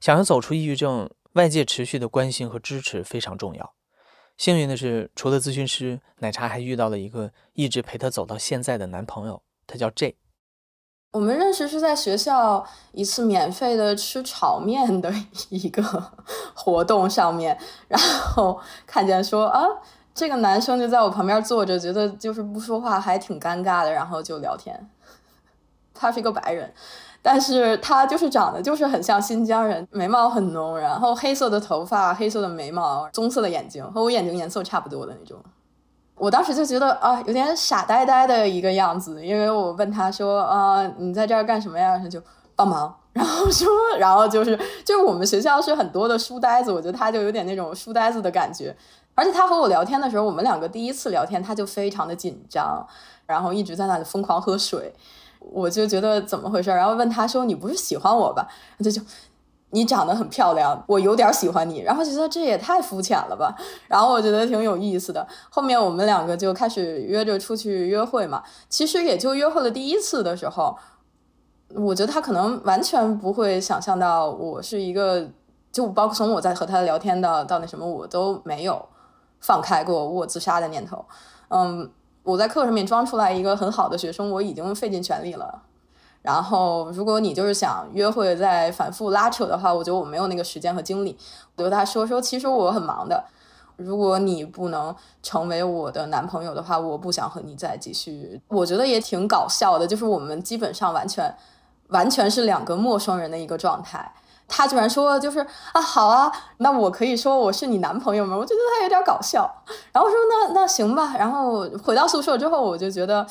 [0.00, 3.74] 想要走出抑郁症，外界持续的关心和支持非常重要。
[4.36, 10.16] 幸运的是，除了咨询师，奶茶还遇到了一个一直陪她走到现在的男朋友，他叫 J。
[11.12, 15.14] 我们认识是在学校一次免费的吃炒面的
[15.48, 15.80] 一个
[16.56, 19.64] 活动上面，然后看见说啊，
[20.12, 24.90] 这个男生就在我旁边坐着，觉得就是不说话还挺尴尬的，然后就聊天。
[25.94, 26.70] 他是一个白人，
[27.22, 35.38] 但是他就是长得就是很像新疆人，眉毛很浓，然后黑色的头发，黑色的眉毛，棕色的眼睛，和我眼睛颜色差不多的那种。
[36.16, 41.98] 我当时就觉得啊，有点傻呆呆的一个样子，因为我问他说啊，你在这儿干什么呀？
[41.98, 42.22] 他就
[42.54, 48.76] 帮忙， 然后说，然后就是就是我们学校是很多的书呆子，我觉得他就有点那种书呆子的感觉。
[49.16, 52.86] 而且他和我聊天的时候，我们两个第一次聊天，他就非常的紧张，
[53.26, 54.92] 然后一直在那里疯狂喝水。
[55.52, 59.00] 我就觉得怎么回事，然后问他说：“你不是喜欢我吧？”他就
[59.70, 63.54] 你长得很漂亮，我有点喜欢你。”然后觉得这也太肤浅了吧。
[63.86, 65.26] 然后我觉得挺有意思的。
[65.50, 68.42] 后面我们两个就开始约着出去约会嘛。
[68.68, 70.76] 其实也就约会了第一次的时候，
[71.74, 75.28] 我觉得他可能完全不会想象到我是一个，
[75.70, 78.84] 就包括从我在和他聊天的到那什么，我都没有
[79.40, 81.04] 放开过我自杀的念头。
[81.48, 81.90] 嗯。
[82.24, 85.62] 我在课上面装出来一个很好的学生，我已经费尽全力了。
[86.22, 91.16] 然后，如果你就是想约会再反复拉扯的话，我觉得我没有那个时间和精力。
[91.56, 93.22] 我对他说说，其实我很忙的。
[93.76, 98.40] 如果你不能成为我的男朋友的话，我不想和你再继续。
[98.48, 101.34] 我觉得也挺搞笑的，就是我们基本上完全
[101.88, 104.10] 完全是两个陌生人的一个状态。
[104.46, 105.40] 他居然说就是
[105.72, 108.36] 啊好啊，那我可以说我是你男朋友吗？
[108.36, 109.50] 我觉得他有点搞笑。
[109.92, 111.14] 然后说那那行吧。
[111.18, 113.26] 然后回到宿舍之后，我就觉得，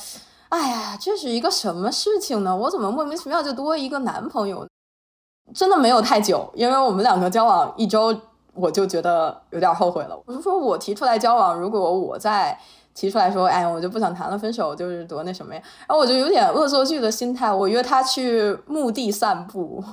[0.48, 2.54] 哎呀，这是一个什么事情呢？
[2.54, 4.66] 我怎么莫名其妙就多一个男朋友？
[5.54, 8.14] 真的没有太久，因为我们两个交往一周，
[8.54, 10.18] 我就觉得有点后悔了。
[10.26, 12.58] 我就说我提出来交往，如果我再
[12.94, 15.60] 提出来说，哎，我就不想谈了，分手就是多那什么呀？
[15.86, 19.84] 然后我就有点恶作剧的心态，我约他去墓地散步。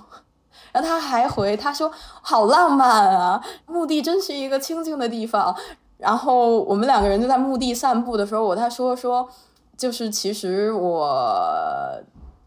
[0.71, 5.55] 然后他还回他说好浪漫啊，墓地真是一个清静的地方。
[5.97, 9.27] 然后我们两个人就在墓地散步的时候，我他说说，
[9.77, 12.01] 就是其实我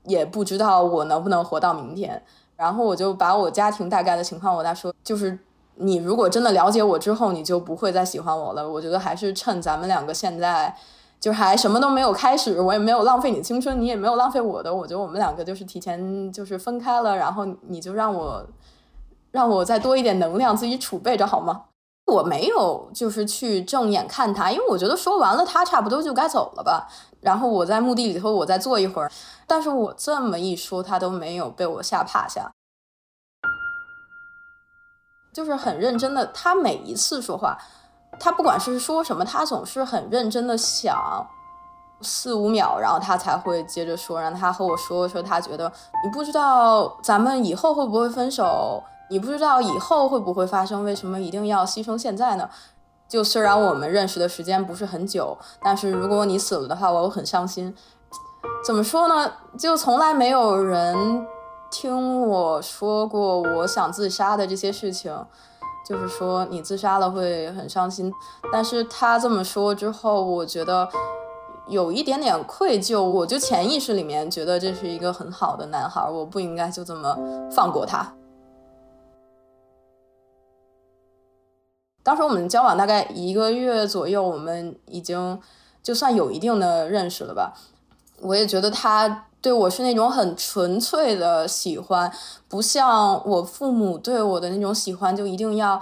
[0.04, 2.22] 也不知道我能不能活到明天。
[2.56, 5.38] 然后我就把我家庭大概的情况，我他说就是
[5.76, 8.68] 你如果真的了解我之后，你就不会再喜欢我了。
[8.68, 10.76] 我觉得还是趁咱们两个现在。
[11.20, 14.74] 就还什么都没有开始，我也没有浪费你青春，你也没有浪费我的。
[14.74, 18.46] 我觉得我们两个就是提前就是分开了，然后你就让我
[19.30, 21.64] 让我再多一点能量自己储备着好吗？
[22.06, 26.86] 我没有就是去正眼看他，因为我觉得说完了他差不多就该走了吧。
[27.22, 29.10] 然后我在墓地里头我再坐一会儿，
[29.46, 32.52] 但是我这么一说，他都没有被我吓趴下，
[35.32, 37.56] 就是很认真的，他每一次说话。
[38.18, 41.26] 他不管是说什么，他总是很认真的想
[42.00, 44.20] 四五秒，然后他才会接着说。
[44.20, 45.70] 让他和我说说，他觉得
[46.04, 52.48] 你不知道咱们以后会不会分手，你不知道以后会不会发生，为什么一定要牺牲现在呢？
[53.06, 57.74] 就虽然我们认识的时间不是很久，但是如果你死了的话，我很伤心。
[58.64, 59.32] 怎么说呢？
[59.58, 61.26] 就从来没有人
[61.70, 65.14] 听我说过我想自杀的这些事情，
[65.84, 68.12] 就是说你自杀了会很伤心。
[68.52, 70.88] 但是他这么说之后，我觉得
[71.68, 77.16] 有一点点愧疚，我就潜意识里面觉得这是一个很好的男孩，我不应该就这么
[77.50, 78.14] 放过他。
[82.02, 85.40] 当时我们交往大概一个月左右，我们已经
[85.82, 87.54] 就算有一定的认识了吧。
[88.20, 92.10] 我也觉得他对我是那种很纯粹的喜欢，
[92.48, 95.78] 不像我父母对我的那种喜欢，就一定要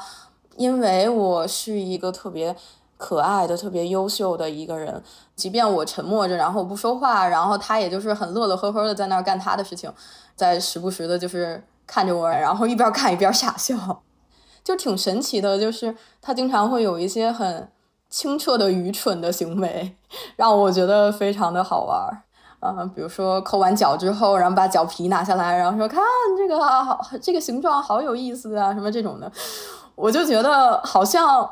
[0.57, 2.57] 因为我是一个特别
[2.99, 5.01] 可爱的、特别优秀的一个人，
[5.37, 9.89] 即便我沉默着，然后不说话，然后他也就是很乐乐呵呵的在那儿干他的事情，
[10.35, 14.03] 在时不时的就是看着我，然后一边看一边傻笑。
[14.65, 17.71] 就挺神奇的，就是他经常会有一些很
[18.11, 19.97] 清澈的愚蠢的行为，
[20.35, 22.25] 让我觉得非常的好玩
[22.63, 26.01] 啊，比如说抠完脚之后，然后把脚皮拿下来，然后说看
[26.39, 29.31] 这个好，这个形状好有意思啊，什么这种的，
[29.97, 31.49] 我就觉得好像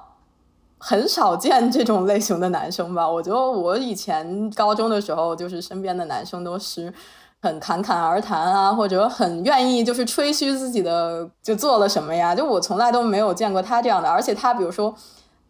[0.78, 3.06] 很少见这种类型的男生吧。
[3.08, 6.94] 我觉得我以前高中的时候，就是身边的男生都是。
[7.42, 12.34] 很侃侃而谈啊，或者很愿意就是吹嘘自己的就做了什么呀？
[12.34, 14.94] 就我从来都没有见过他这样的，而且他比如说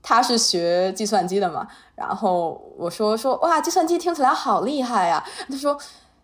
[0.03, 5.79] 他是学计算机的嘛，然后我说说哇，计算机听起来好厉害呀，他说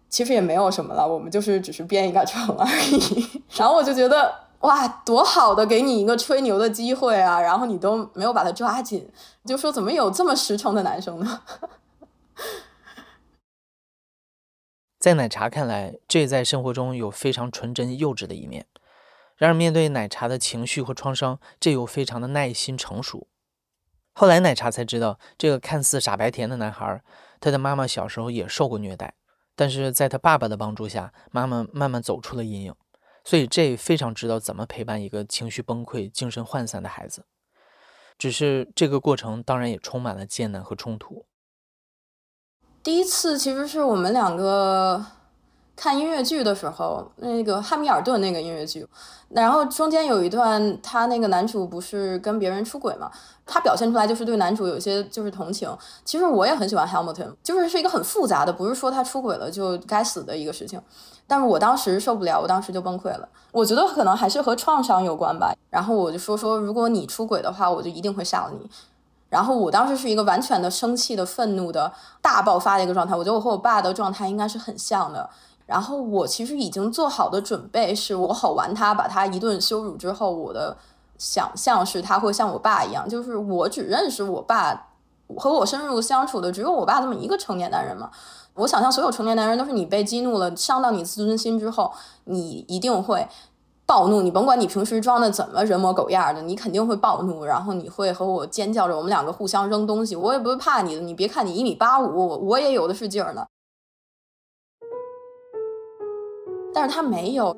[0.09, 3.43] 其实也没有什么了，我们就是只是编一个程而已。
[3.57, 9.09] 然后我就觉得哇，多好的给你一个吹牛的机会啊，然后你都没有把他抓紧，
[9.45, 11.43] 就说怎么有这么实诚的男生呢？
[14.99, 18.67] 在奶茶看来，这在生活中有非常纯真幼稚的一面。
[19.37, 23.29] 然而，面对奶茶的情绪和创伤，这又非常的耐心成熟。
[24.19, 27.03] 后来，奶茶才知道，这个看似傻白甜的男孩，
[27.39, 29.13] 他的妈妈小时候也受过虐待，
[29.55, 32.75] 但是在他爸爸的帮助下，妈妈慢慢走出了阴影。
[33.25, 37.27] 所以，这非常知道怎么陪伴一个情绪崩溃、精神涣散的孩子。
[38.17, 41.27] 只是这个过程当然也充满了艰难和冲突。
[42.83, 45.05] 第一次其实是我们两个
[45.77, 48.85] 看音乐剧的时候，那个汉密尔顿那个音乐剧，
[49.29, 53.11] 然后中间有一段，他那个男主不是跟别人出轨嘛，
[53.45, 55.71] 他表现出来就是对男主有些就是同情。
[56.03, 60.81] 其实我也很喜欢 Hamilton，就是是一个很复杂的，不是说他出轨了就该死的一个事情。
[61.27, 63.29] 但是我当时受不了，我当时就崩溃了。
[63.53, 65.53] 我觉得可能还是和创伤有关吧。
[65.69, 68.71] 然后我就说说，如果你出轨的话，我就一定会杀了你。
[69.29, 75.29] 然后我当时是一个完全的生气的、愤怒的大爆发的一个状态，我觉得我和我爸的状态应该是很像的。
[75.67, 80.77] 然后我其实已经做好的准备是，我吼完他，把他一顿羞辱之后，我的
[81.19, 84.89] 想象是他会像我爸一样，就是我只认识我爸，
[85.37, 88.11] 和我深入相处的只有我爸这么一个成年男人嘛。
[88.55, 91.93] 我想象所有成年男人都是你被激怒了，伤到你自尊心之后，
[92.25, 93.29] 你一定会。
[93.89, 101.01] 暴怒，你甭管你平时装的怎么人模狗样的，你肯定会暴怒，然后你会和我尖叫着，我们两个互相扔东西，我也不会怕你的。
[101.01, 103.47] 你别看你一米八五，我也有的是劲儿呢。
[106.77, 107.57] 但是他没有，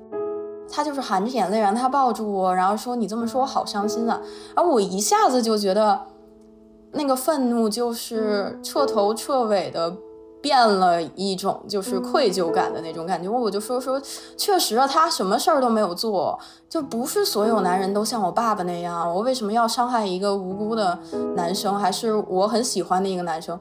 [0.70, 4.22] 他就是含着眼泪，让他抱住我，然后说：“你这么说，我好伤心啊。”
[4.54, 6.00] 然后我一下子就觉得，
[6.92, 9.92] 那个愤怒就是彻头彻尾的。
[10.40, 14.00] 变了一种就是愧疚感的那种感觉，我就说说，
[14.37, 20.96] 确实啊，他什么事儿都没有做，就不是所有男人都像我爸爸那样，我为什么要伤害一个无辜的
[21.35, 23.59] 男生，还是我很喜欢的一个男生？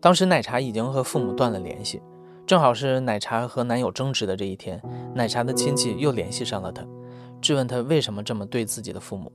[0.00, 2.00] 当时奶茶已经和父母断了联系，
[2.46, 4.80] 正好是奶茶和男友争执的这一天，
[5.14, 6.86] 奶茶的亲戚又联系上了她，
[7.40, 9.32] 质问她为什么这么对自己的父母。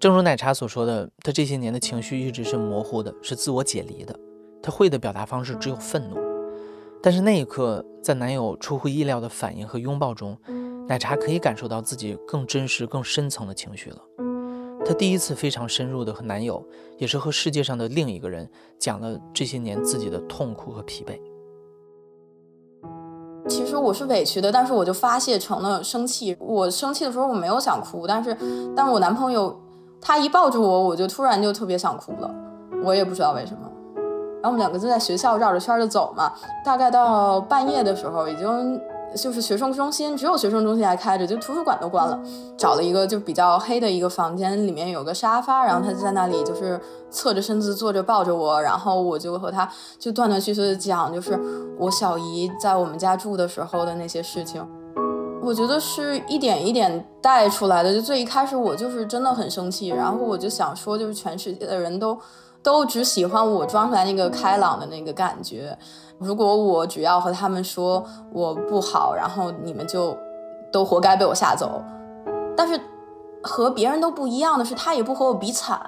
[0.00, 4.18] 正如奶茶所说的，她这些年的情绪一直是模糊的，是自我解离的。
[4.60, 6.16] 她会的表达方式只有愤怒，
[7.00, 10.36] 但是那一刻，在男友出乎意料的反应和拥抱中，
[10.88, 13.98] 奶茶可以感受到自己更真实、更深层的情绪了。
[14.84, 16.66] 她第一次非常深入的和男友，
[16.98, 21.16] 也是和世界上的另一个人，讲了这些年自己的痛苦和疲惫。
[23.48, 26.36] 其实我是委屈的，但是我就发泄成了生气。
[26.40, 28.36] 我生气的时候我没有想哭，但是，
[28.74, 29.54] 但我男朋友
[30.00, 32.30] 他一抱住我，我就突然就特别想哭了，
[32.84, 33.60] 我也不知道为什么。
[34.42, 36.32] 然后我们两个就在学校绕着圈儿的走嘛，
[36.64, 38.80] 大概到半夜的时候，已经
[39.14, 42.18] 就是学生中心只有学生中心还开着，就图书馆都关了。
[42.56, 51.38] 找了一个就比较黑的一个房间，里面有个沙发，然后他就在那里就是侧着身子坐着抱着我，然后我就和他就断断续续的讲，就是
[51.78, 54.66] 我小姨在我们家住的时候的那些事情。
[55.44, 57.92] 我觉得是一点一点带出来的。
[57.92, 62.16] 就最一开始我就是真的很生气，然后我就想说，就是全世界的人都
[62.62, 65.76] 都只喜欢我装出来那个开朗的那个感觉。
[66.22, 70.16] 如果我只要和他们说我不好，然后你们就
[70.70, 71.82] 都活该被我吓走。
[72.56, 72.80] 但是
[73.42, 75.80] 和别人都不一样的是，他也不和我比惨。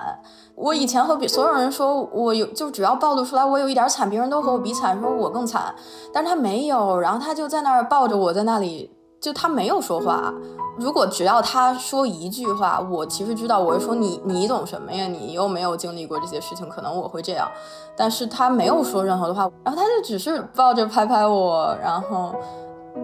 [0.54, 5.74] 我以前和比所有人说我有，就只要暴露出来我有一点惨，别人都和我比惨，说我更惨。
[6.12, 8.93] 但是他没有，然后他就在那儿抱着我在那里。
[9.24, 10.30] 就他没有说话，
[10.76, 15.06] 如果只要他说一句话，我其实知道我会说你你懂什么呀？
[15.06, 17.48] 你又没有经历过这些事情，可能我会这样。
[17.96, 22.34] 但是他没有说任何的话，然后他就只是抱着拍拍我，然后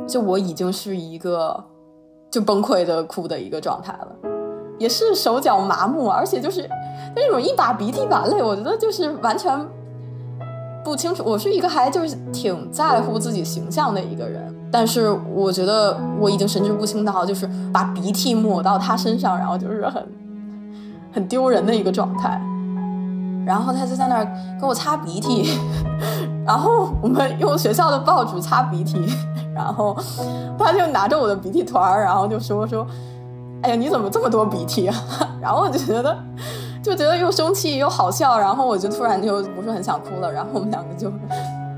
[0.07, 1.65] 就我已经是一个
[2.31, 4.13] 就崩溃的哭的一个状态了，
[4.79, 6.69] 也是手脚麻木，而且就是
[7.17, 9.59] 那种一把鼻涕一把泪，我觉得就是完全
[10.85, 11.23] 不清楚。
[11.25, 14.55] 我是一个还就是挺在乎自己形象的一个人。
[14.73, 20.07] 但是我觉得我已经神志不清到，就是把鼻涕抹到他身上，然后就是很
[21.13, 22.41] 很丢人的一个状态。
[23.45, 24.29] 然后他就在那儿
[24.61, 25.59] 给我擦鼻涕，
[26.47, 29.01] 然后我们用学校的报纸擦鼻涕，
[29.53, 29.97] 然后
[30.57, 32.87] 他就拿着我的鼻涕团儿，然后就说说
[33.63, 34.95] ：“哎呀，你怎么这么多鼻涕啊？”
[35.41, 36.17] 然后我就觉得
[36.83, 41.13] 就觉得又生气又好笑，然后我就突然就不是很想哭了，然后我们两个就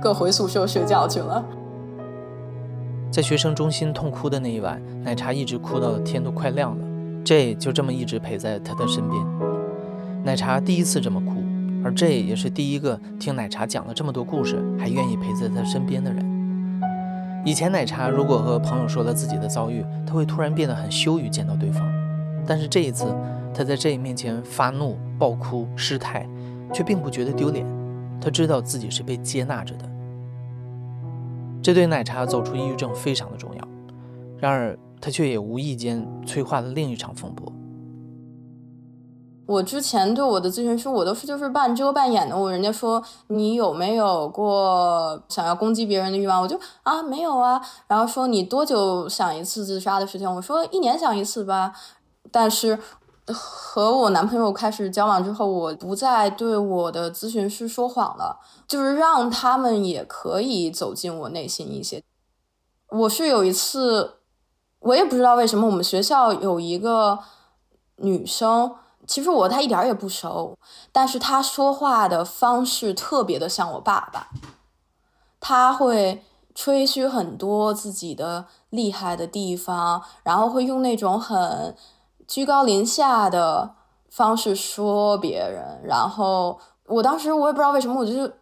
[0.00, 1.44] 各回宿舍睡觉去了。
[3.10, 6.84] 在学生中心痛哭的那一晚，奶茶一直哭到天都快亮了
[7.24, 9.20] ，J 就这么一直陪在他的身边。
[10.24, 11.42] 奶茶第一次这么哭，
[11.84, 16.24] 而 J 也是第一个听奶茶讲了这么多故事还愿意陪在他身边的人。
[17.44, 21.82] 以前奶茶如果和朋友说了自己的遭遇，他会突然变得很羞于见到对方，
[22.46, 23.12] 但是这一次
[23.54, 26.28] 他在这一面前发怒、爆哭、失态，
[26.72, 27.66] 却并不觉得丢脸，
[28.20, 29.84] 他知道自己是被接纳着的。
[31.62, 33.68] 这对奶茶走出抑郁症非常的重要，
[34.38, 37.52] 然而他却也无意间催化了另一场风波。
[39.44, 42.36] 我之前对我的咨询师，我都是就是半遮半掩的。
[42.36, 47.60] 我人家说你有没有过想要攻击别人的欲望，我就啊没有啊。
[47.86, 51.74] 然后说你多久想一次自杀的事情，我说一年想一次吧。
[52.30, 52.78] 但是。
[53.28, 62.02] 和我男朋友开始交往之后，我不再对我的咨询师说谎了，就是让他们也可以走进我内心一些。
[62.88, 64.16] 我是有一次，
[64.80, 67.20] 我也不知道为什么，我们学校有一个
[67.96, 68.74] 女生，
[69.06, 70.58] 其实我她一点也不熟，
[70.90, 74.30] 但是她说话的方式特别的像我爸爸，
[75.38, 81.76] 她会吹嘘很多自己的厉害的地方，然后会用那种很。
[82.32, 83.74] 居高临下的
[84.08, 88.40] 方式说别人，然后我当时我也不知道为什么，我就是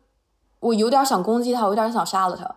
[0.61, 2.49] 我有点想攻击他，我有点想杀了他。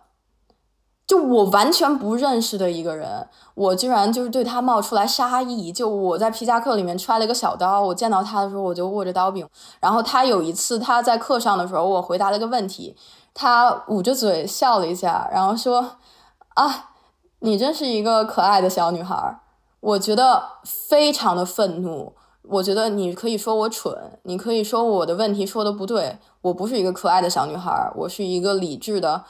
[1.08, 5.72] 就我完全不认识的一个人，我居然就是对他冒出来杀意。
[5.72, 9.44] 就我在皮夹克里面揣了一个小刀，我见到他的时候我就握着刀柄。
[9.80, 12.96] 然后他有一次他在课上的时候，我回答了个问题，
[13.34, 15.96] 他捂着嘴笑了一下，然后说
[16.54, 16.90] ：“啊，
[17.40, 19.38] 你真是一个可爱的小女孩。”
[19.84, 22.14] 我觉得非常的愤怒。
[22.42, 26.18] 我觉得你可以说我蠢，你可以说我的问题说的不对。
[26.40, 29.24] 我不是一个可爱的小女孩，我是一个理智的、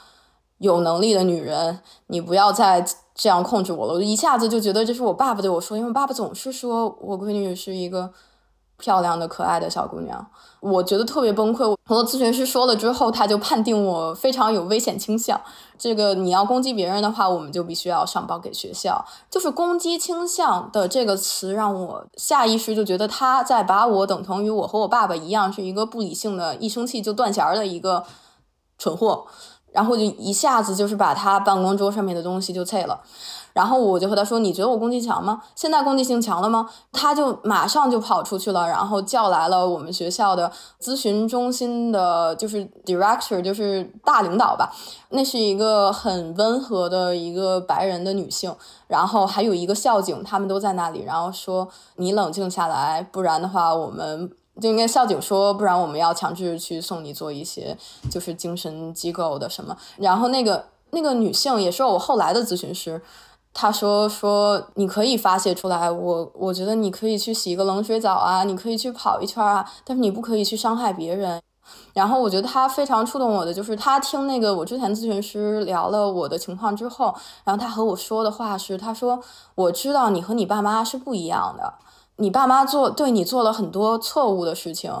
[0.59, 1.79] 有能力的女人。
[2.07, 3.95] 你不要再这样控制我了。
[3.95, 8.13] 我一下子就觉得这是我爸爸对我说，因为爸爸总是说我闺女是一个。
[8.77, 10.25] 漂亮的、可爱的小姑娘，
[10.59, 11.67] 我觉得特别崩溃。
[11.67, 15.39] 我和咨询师说了之后，他就判定我非常有危险倾向。
[15.77, 19.05] 这个你要攻击别人的话，我们就必须要上报给学校。
[19.29, 28.03] 就是攻击倾向的这个词，让我下意识就觉得他在把我等同于我和我爸爸一样，是一个不理性的、一生气就断弦儿的一个
[28.77, 29.25] 蠢货。
[29.71, 33.01] 然后就一下子就是把他办公桌上面的东西就碎了。
[33.55, 35.41] 然后我就和他说：“你觉得我攻击强吗？
[35.55, 40.51] 现在攻击性强了吗？”他就马上就跑出去了，然后叫来了我们学校的
[40.81, 44.73] 咨询中心的，就是 director，就是大领导吧。
[45.11, 48.53] 那是一个很温和的一个白人的女性，
[48.87, 51.05] 然后还有一个校警，他们都在那里。
[51.05, 54.29] 然后说：“你冷静下来，不然的话，我们
[54.59, 57.77] 就应该校警说，不然我们要强制去送你做一些
[58.11, 63.01] 就是精神机构的什么。”然后那个那个女性也是我后来的咨询师。
[63.57, 71.41] 他说：“说你可以发泄出来，我我觉得你可以去洗一个冷水澡啊，你可以去跑一圈啊，但是你不可以去伤害别人。”
[71.95, 79.21] 然后我觉得他非常触动我的，就是他听那个我之前咨询师聊了我的情况之后，然后他和我说的话是：“他说
[79.55, 81.75] 我知道你和你爸妈是不一样的，
[82.17, 84.93] 你爸妈做对你做了很多错误的事情，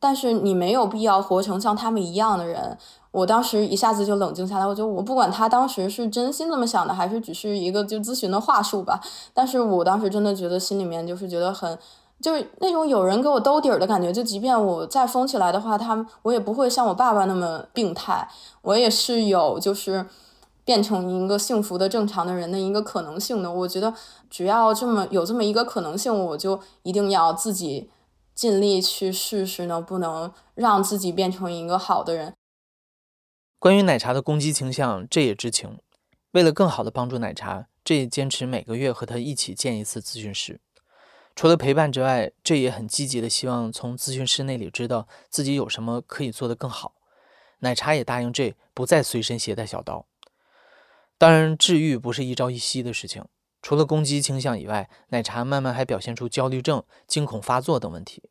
[0.00, 2.76] 但是你没有必要活成像他们一样的人。”
[3.12, 9.00] 我当时一下子就冷静下来，我觉得我不管他当时是真心这么想的，还是只是一个就咨询的话术吧，
[9.34, 11.78] 但是我当时真的觉得心里面就是觉得很，
[12.20, 18.26] 就是那种有人给我兜底儿的感觉，就即便我再疯起来的话，他我也不会像我爸爸那么病态，
[18.62, 20.06] 我也是有就是
[20.64, 23.52] 变成一个幸福的正常的人的一个可能性的。
[23.52, 23.92] 我觉得
[24.30, 27.90] 只要这么有这么一个可能性，我就一定要自己
[28.34, 32.32] 尽力去试试，能不能让自己变成一个好的人。
[33.62, 35.78] 关于奶茶的攻击倾向，这也知情。
[36.32, 40.60] 为了更好的帮助奶茶，这也坚持每个月和他一起见一次咨询师。
[41.36, 46.96] 除了陪伴之外，这也很积极的希望从咨询师那里知道自己有什么可以做得更好。
[47.60, 50.06] 奶茶也答应这不再随身携带小刀。
[51.16, 53.24] 当然，治愈不是一朝一夕的事情。
[53.62, 58.24] 除了攻击倾向以外，奶茶慢慢还表现出焦虑症、惊恐发作等问题。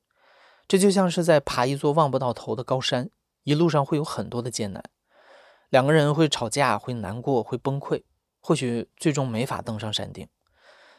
[0.67, 3.09] 这就像是在爬一座望不到头的高山，
[3.45, 4.83] 一路上会有很多的艰难。
[5.71, 8.03] 两个人会吵架，会难过，会崩溃，
[8.41, 10.27] 或许最终没法登上山顶，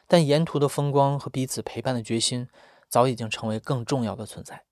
[0.09, 2.49] 但沿途的风光和彼此陪伴的决心，
[2.89, 4.64] 早已经成为更重要的存在。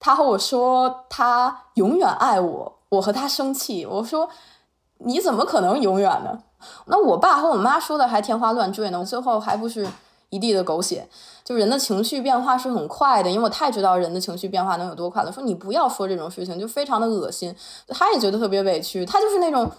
[0.00, 4.28] 他和我说他永远爱我，我和他生气，我说
[4.98, 6.42] 你怎么可能永远呢？
[6.86, 9.88] 那我爸和我妈说的还天花乱坠呢，最后还不是。
[10.30, 11.08] 一地的狗血，
[11.42, 15.32] 就人的情绪变化是很快的，因为我太知道人的情绪变化能有多快了。
[15.32, 17.54] 说你不要说这种事情，就非常的恶心。
[17.88, 19.70] 他也觉得特别委屈，他就是那种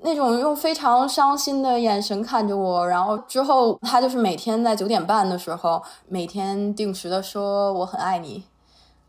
[0.00, 2.88] 那种用非常伤心的眼神看着我。
[2.88, 8.44] 然后之后他就是每天在九点半的时候，每天定时的说我很爱你，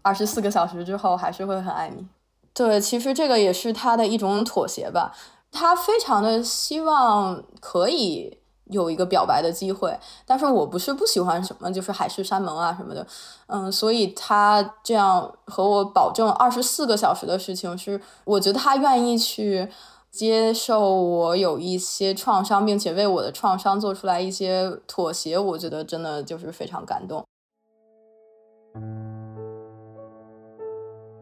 [0.02, 2.06] 二十四个小时之后还是会很爱你。
[2.54, 5.14] 对，其实这个也是他的一种妥协吧。
[5.50, 8.37] 他非常的希望可以。
[8.70, 13.06] 有一个表白的机会，但是我不是不喜欢什么，就是海誓山盟啊什么的，
[13.48, 19.70] 嗯，所以他这样和我保证二十四个小时的事情，是我觉得他愿意去
[20.12, 27.24] 接受我有一些创伤，并且为我的创伤做出来一些妥协，我觉得真的就是非常感动。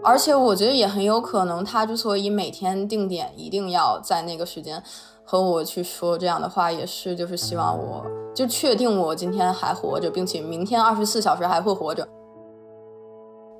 [0.03, 4.83] 而且我觉得也很有可能，他之所以每天定点一定要在那个时间。
[5.25, 12.07] 和我去说这样的话，也是就是希望我就确定我今天还活着，并且明天二十四小时还会活着，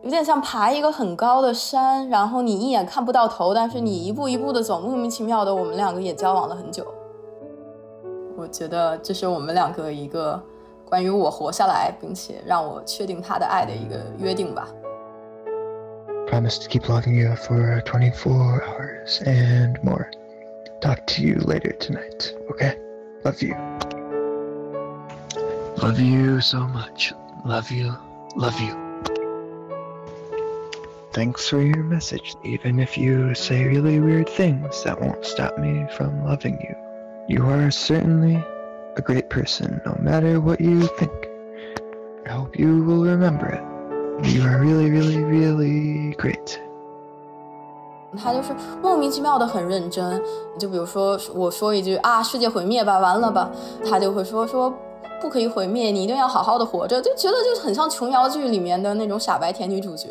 [0.04, 6.86] 有点像爬一个很高的山，然后你一眼看不到头，但是你一步一步的走，莫名其妙的，我们两个也交往了很久。
[8.38, 10.40] 我觉得这是我们两个一个
[10.88, 14.68] 关于我活下来，并且让我确定他的爱的一个约定吧。
[16.28, 20.06] Promise to keep loving you for twenty four hours and more.
[20.86, 22.78] Talk to you later tonight, okay?
[23.24, 23.56] Love you.
[25.82, 27.12] Love you so much.
[27.44, 27.92] Love you.
[28.36, 28.74] Love you.
[31.12, 32.36] Thanks for your message.
[32.44, 36.76] Even if you say really weird things, that won't stop me from loving you.
[37.36, 38.36] You are certainly
[38.96, 41.12] a great person, no matter what you think.
[42.28, 44.28] I hope you will remember it.
[44.28, 46.62] You are really, really, really great.
[48.16, 50.22] 他就是莫名其妙的很认真，
[50.58, 53.50] 就比如说我说一句啊世界毁灭吧，完了吧，
[53.90, 54.74] 他就会说说
[55.22, 60.10] 不可以毁灭，你一定要好好的活着，就觉得就很像琼瑶剧里面的那种傻白甜女主角。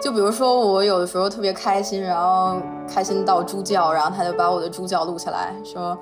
[0.00, 5.96] 就比如说我有的时候特别开心，然后开心到猪叫，然后他就把我的猪叫录下来，说，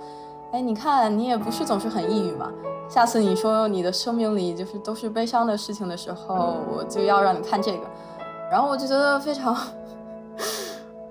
[0.52, 2.50] 哎你看你也不是总是很抑郁嘛，
[2.88, 7.86] 下次你说你的生命里就是都是悲伤的事情的时候，我就要让你看这个，
[8.50, 9.56] 然后我就觉得非常。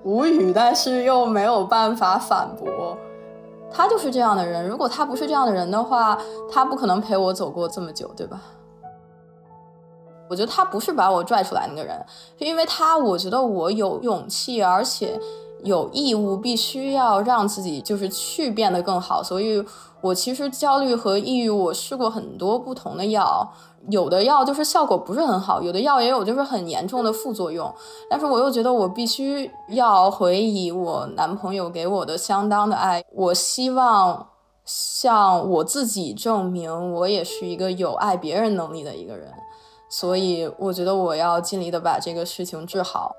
[0.02, 2.96] 无语，但是又没有办法反驳。
[3.72, 4.68] 他就是这样的人。
[4.68, 6.18] 如果他不是这样的人的话，
[6.50, 8.40] 他不可能陪我走过这么久，对吧？
[10.28, 12.04] 我觉得他不是把我拽出来那个人，
[12.38, 15.20] 是因为他，我觉得我有勇气，而且
[15.64, 19.22] 有义务，必须要让自己就是去变得更好。
[19.22, 19.64] 所以，
[20.02, 23.52] 我其实焦虑和抑郁，我试过很多不同的药。
[23.88, 27.74] 有的药就是效果不是很好，有的药也有就是很严重的副作用。
[28.10, 33.02] 但是我又觉得我必须要回以我男朋友给我的相当的爱。
[33.12, 34.28] 我希望
[34.64, 39.32] 向我自己证明，我也是一个有爱别人能力的一个人。
[39.88, 43.16] 所以我觉得我要尽力的把这个事情治好。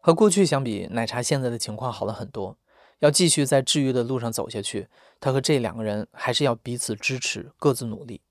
[0.00, 2.56] 和过去相比，奶茶现在的情况好了很多。
[3.00, 4.88] 要继续在治愈的路上走下去，
[5.20, 8.22] 他和这两个人还是要彼此支持，各自努力。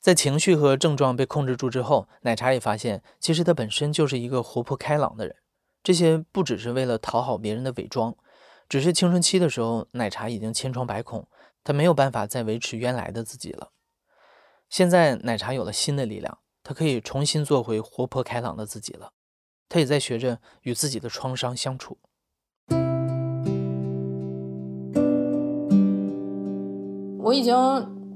[0.00, 5.34] 在情绪和症状被控制住之后，奶茶也发现，其实他本身就是一个活泼开朗的人。
[5.82, 8.16] 这些不只是为了讨好别人的伪装，
[8.68, 11.26] 只是青春期的时候，奶茶已经千疮百孔，
[11.64, 13.72] 他没有办法再维持原来的自己了。
[14.68, 19.12] 现在，奶茶有了新的力量，他可以重新做回活泼开朗的自己了。
[19.68, 21.98] 他也在学着与自己的创伤相处。
[27.26, 27.56] 我已经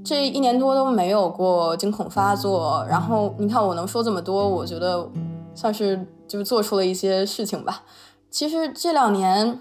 [0.05, 5.05] 这一年多都没有过惊恐发作，然后你看我能说这么多，我觉得
[5.53, 7.83] 算是就是做出了一些事情吧。
[8.29, 9.59] 其实这两年，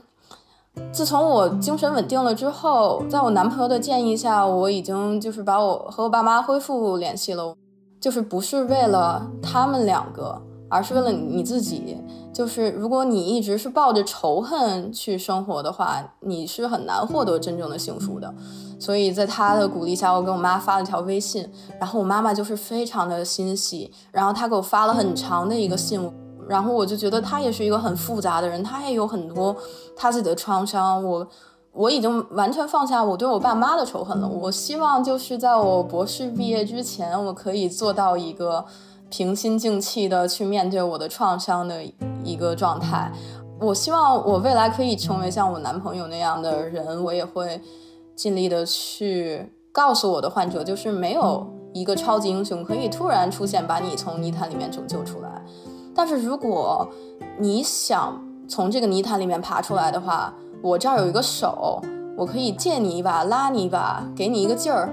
[0.92, 7.56] 自从我精神稳定了之后，在我男朋友的建议下，我已经就是把我和我爸妈恢复联系了，
[8.00, 10.40] 就是不是为了他们两个。
[10.72, 11.98] 而是为了你自己，
[12.32, 18.32] 就是如果你一直是抱着仇恨去生活的话，你是很难获得真正的幸福的。
[18.80, 26.10] 所以在他的鼓励下，我给我妈发了条微信，然后我妈妈就是非常的欣喜，然后她给我发了很长的一个信，
[26.48, 29.54] 然后我就觉得她也是一个很复杂的人，她也有很多
[29.94, 31.04] 她自己的创伤。
[31.04, 31.28] 我
[31.72, 34.26] 我已经完全放下我对我爸妈的仇恨了。
[34.26, 38.64] 我希望就是在我博士毕业之前，我可以做到一个。
[39.12, 41.82] 平心静气的去面对我的创伤的
[42.22, 43.10] 一个状态。
[43.58, 47.60] 我希望我未来可以成为像我男朋友那样的人，我也会
[48.20, 55.42] 尽力的去告诉我的患者，就是没有一个超级英雄可以突然出现把你从泥潭里面拯救出来。
[55.94, 56.86] 但是如果
[57.38, 61.80] 你想从这个泥潭里面爬出来的话，我这儿有一个手，
[62.14, 64.92] 我可以借你一把，拉你一把，给你一个劲儿。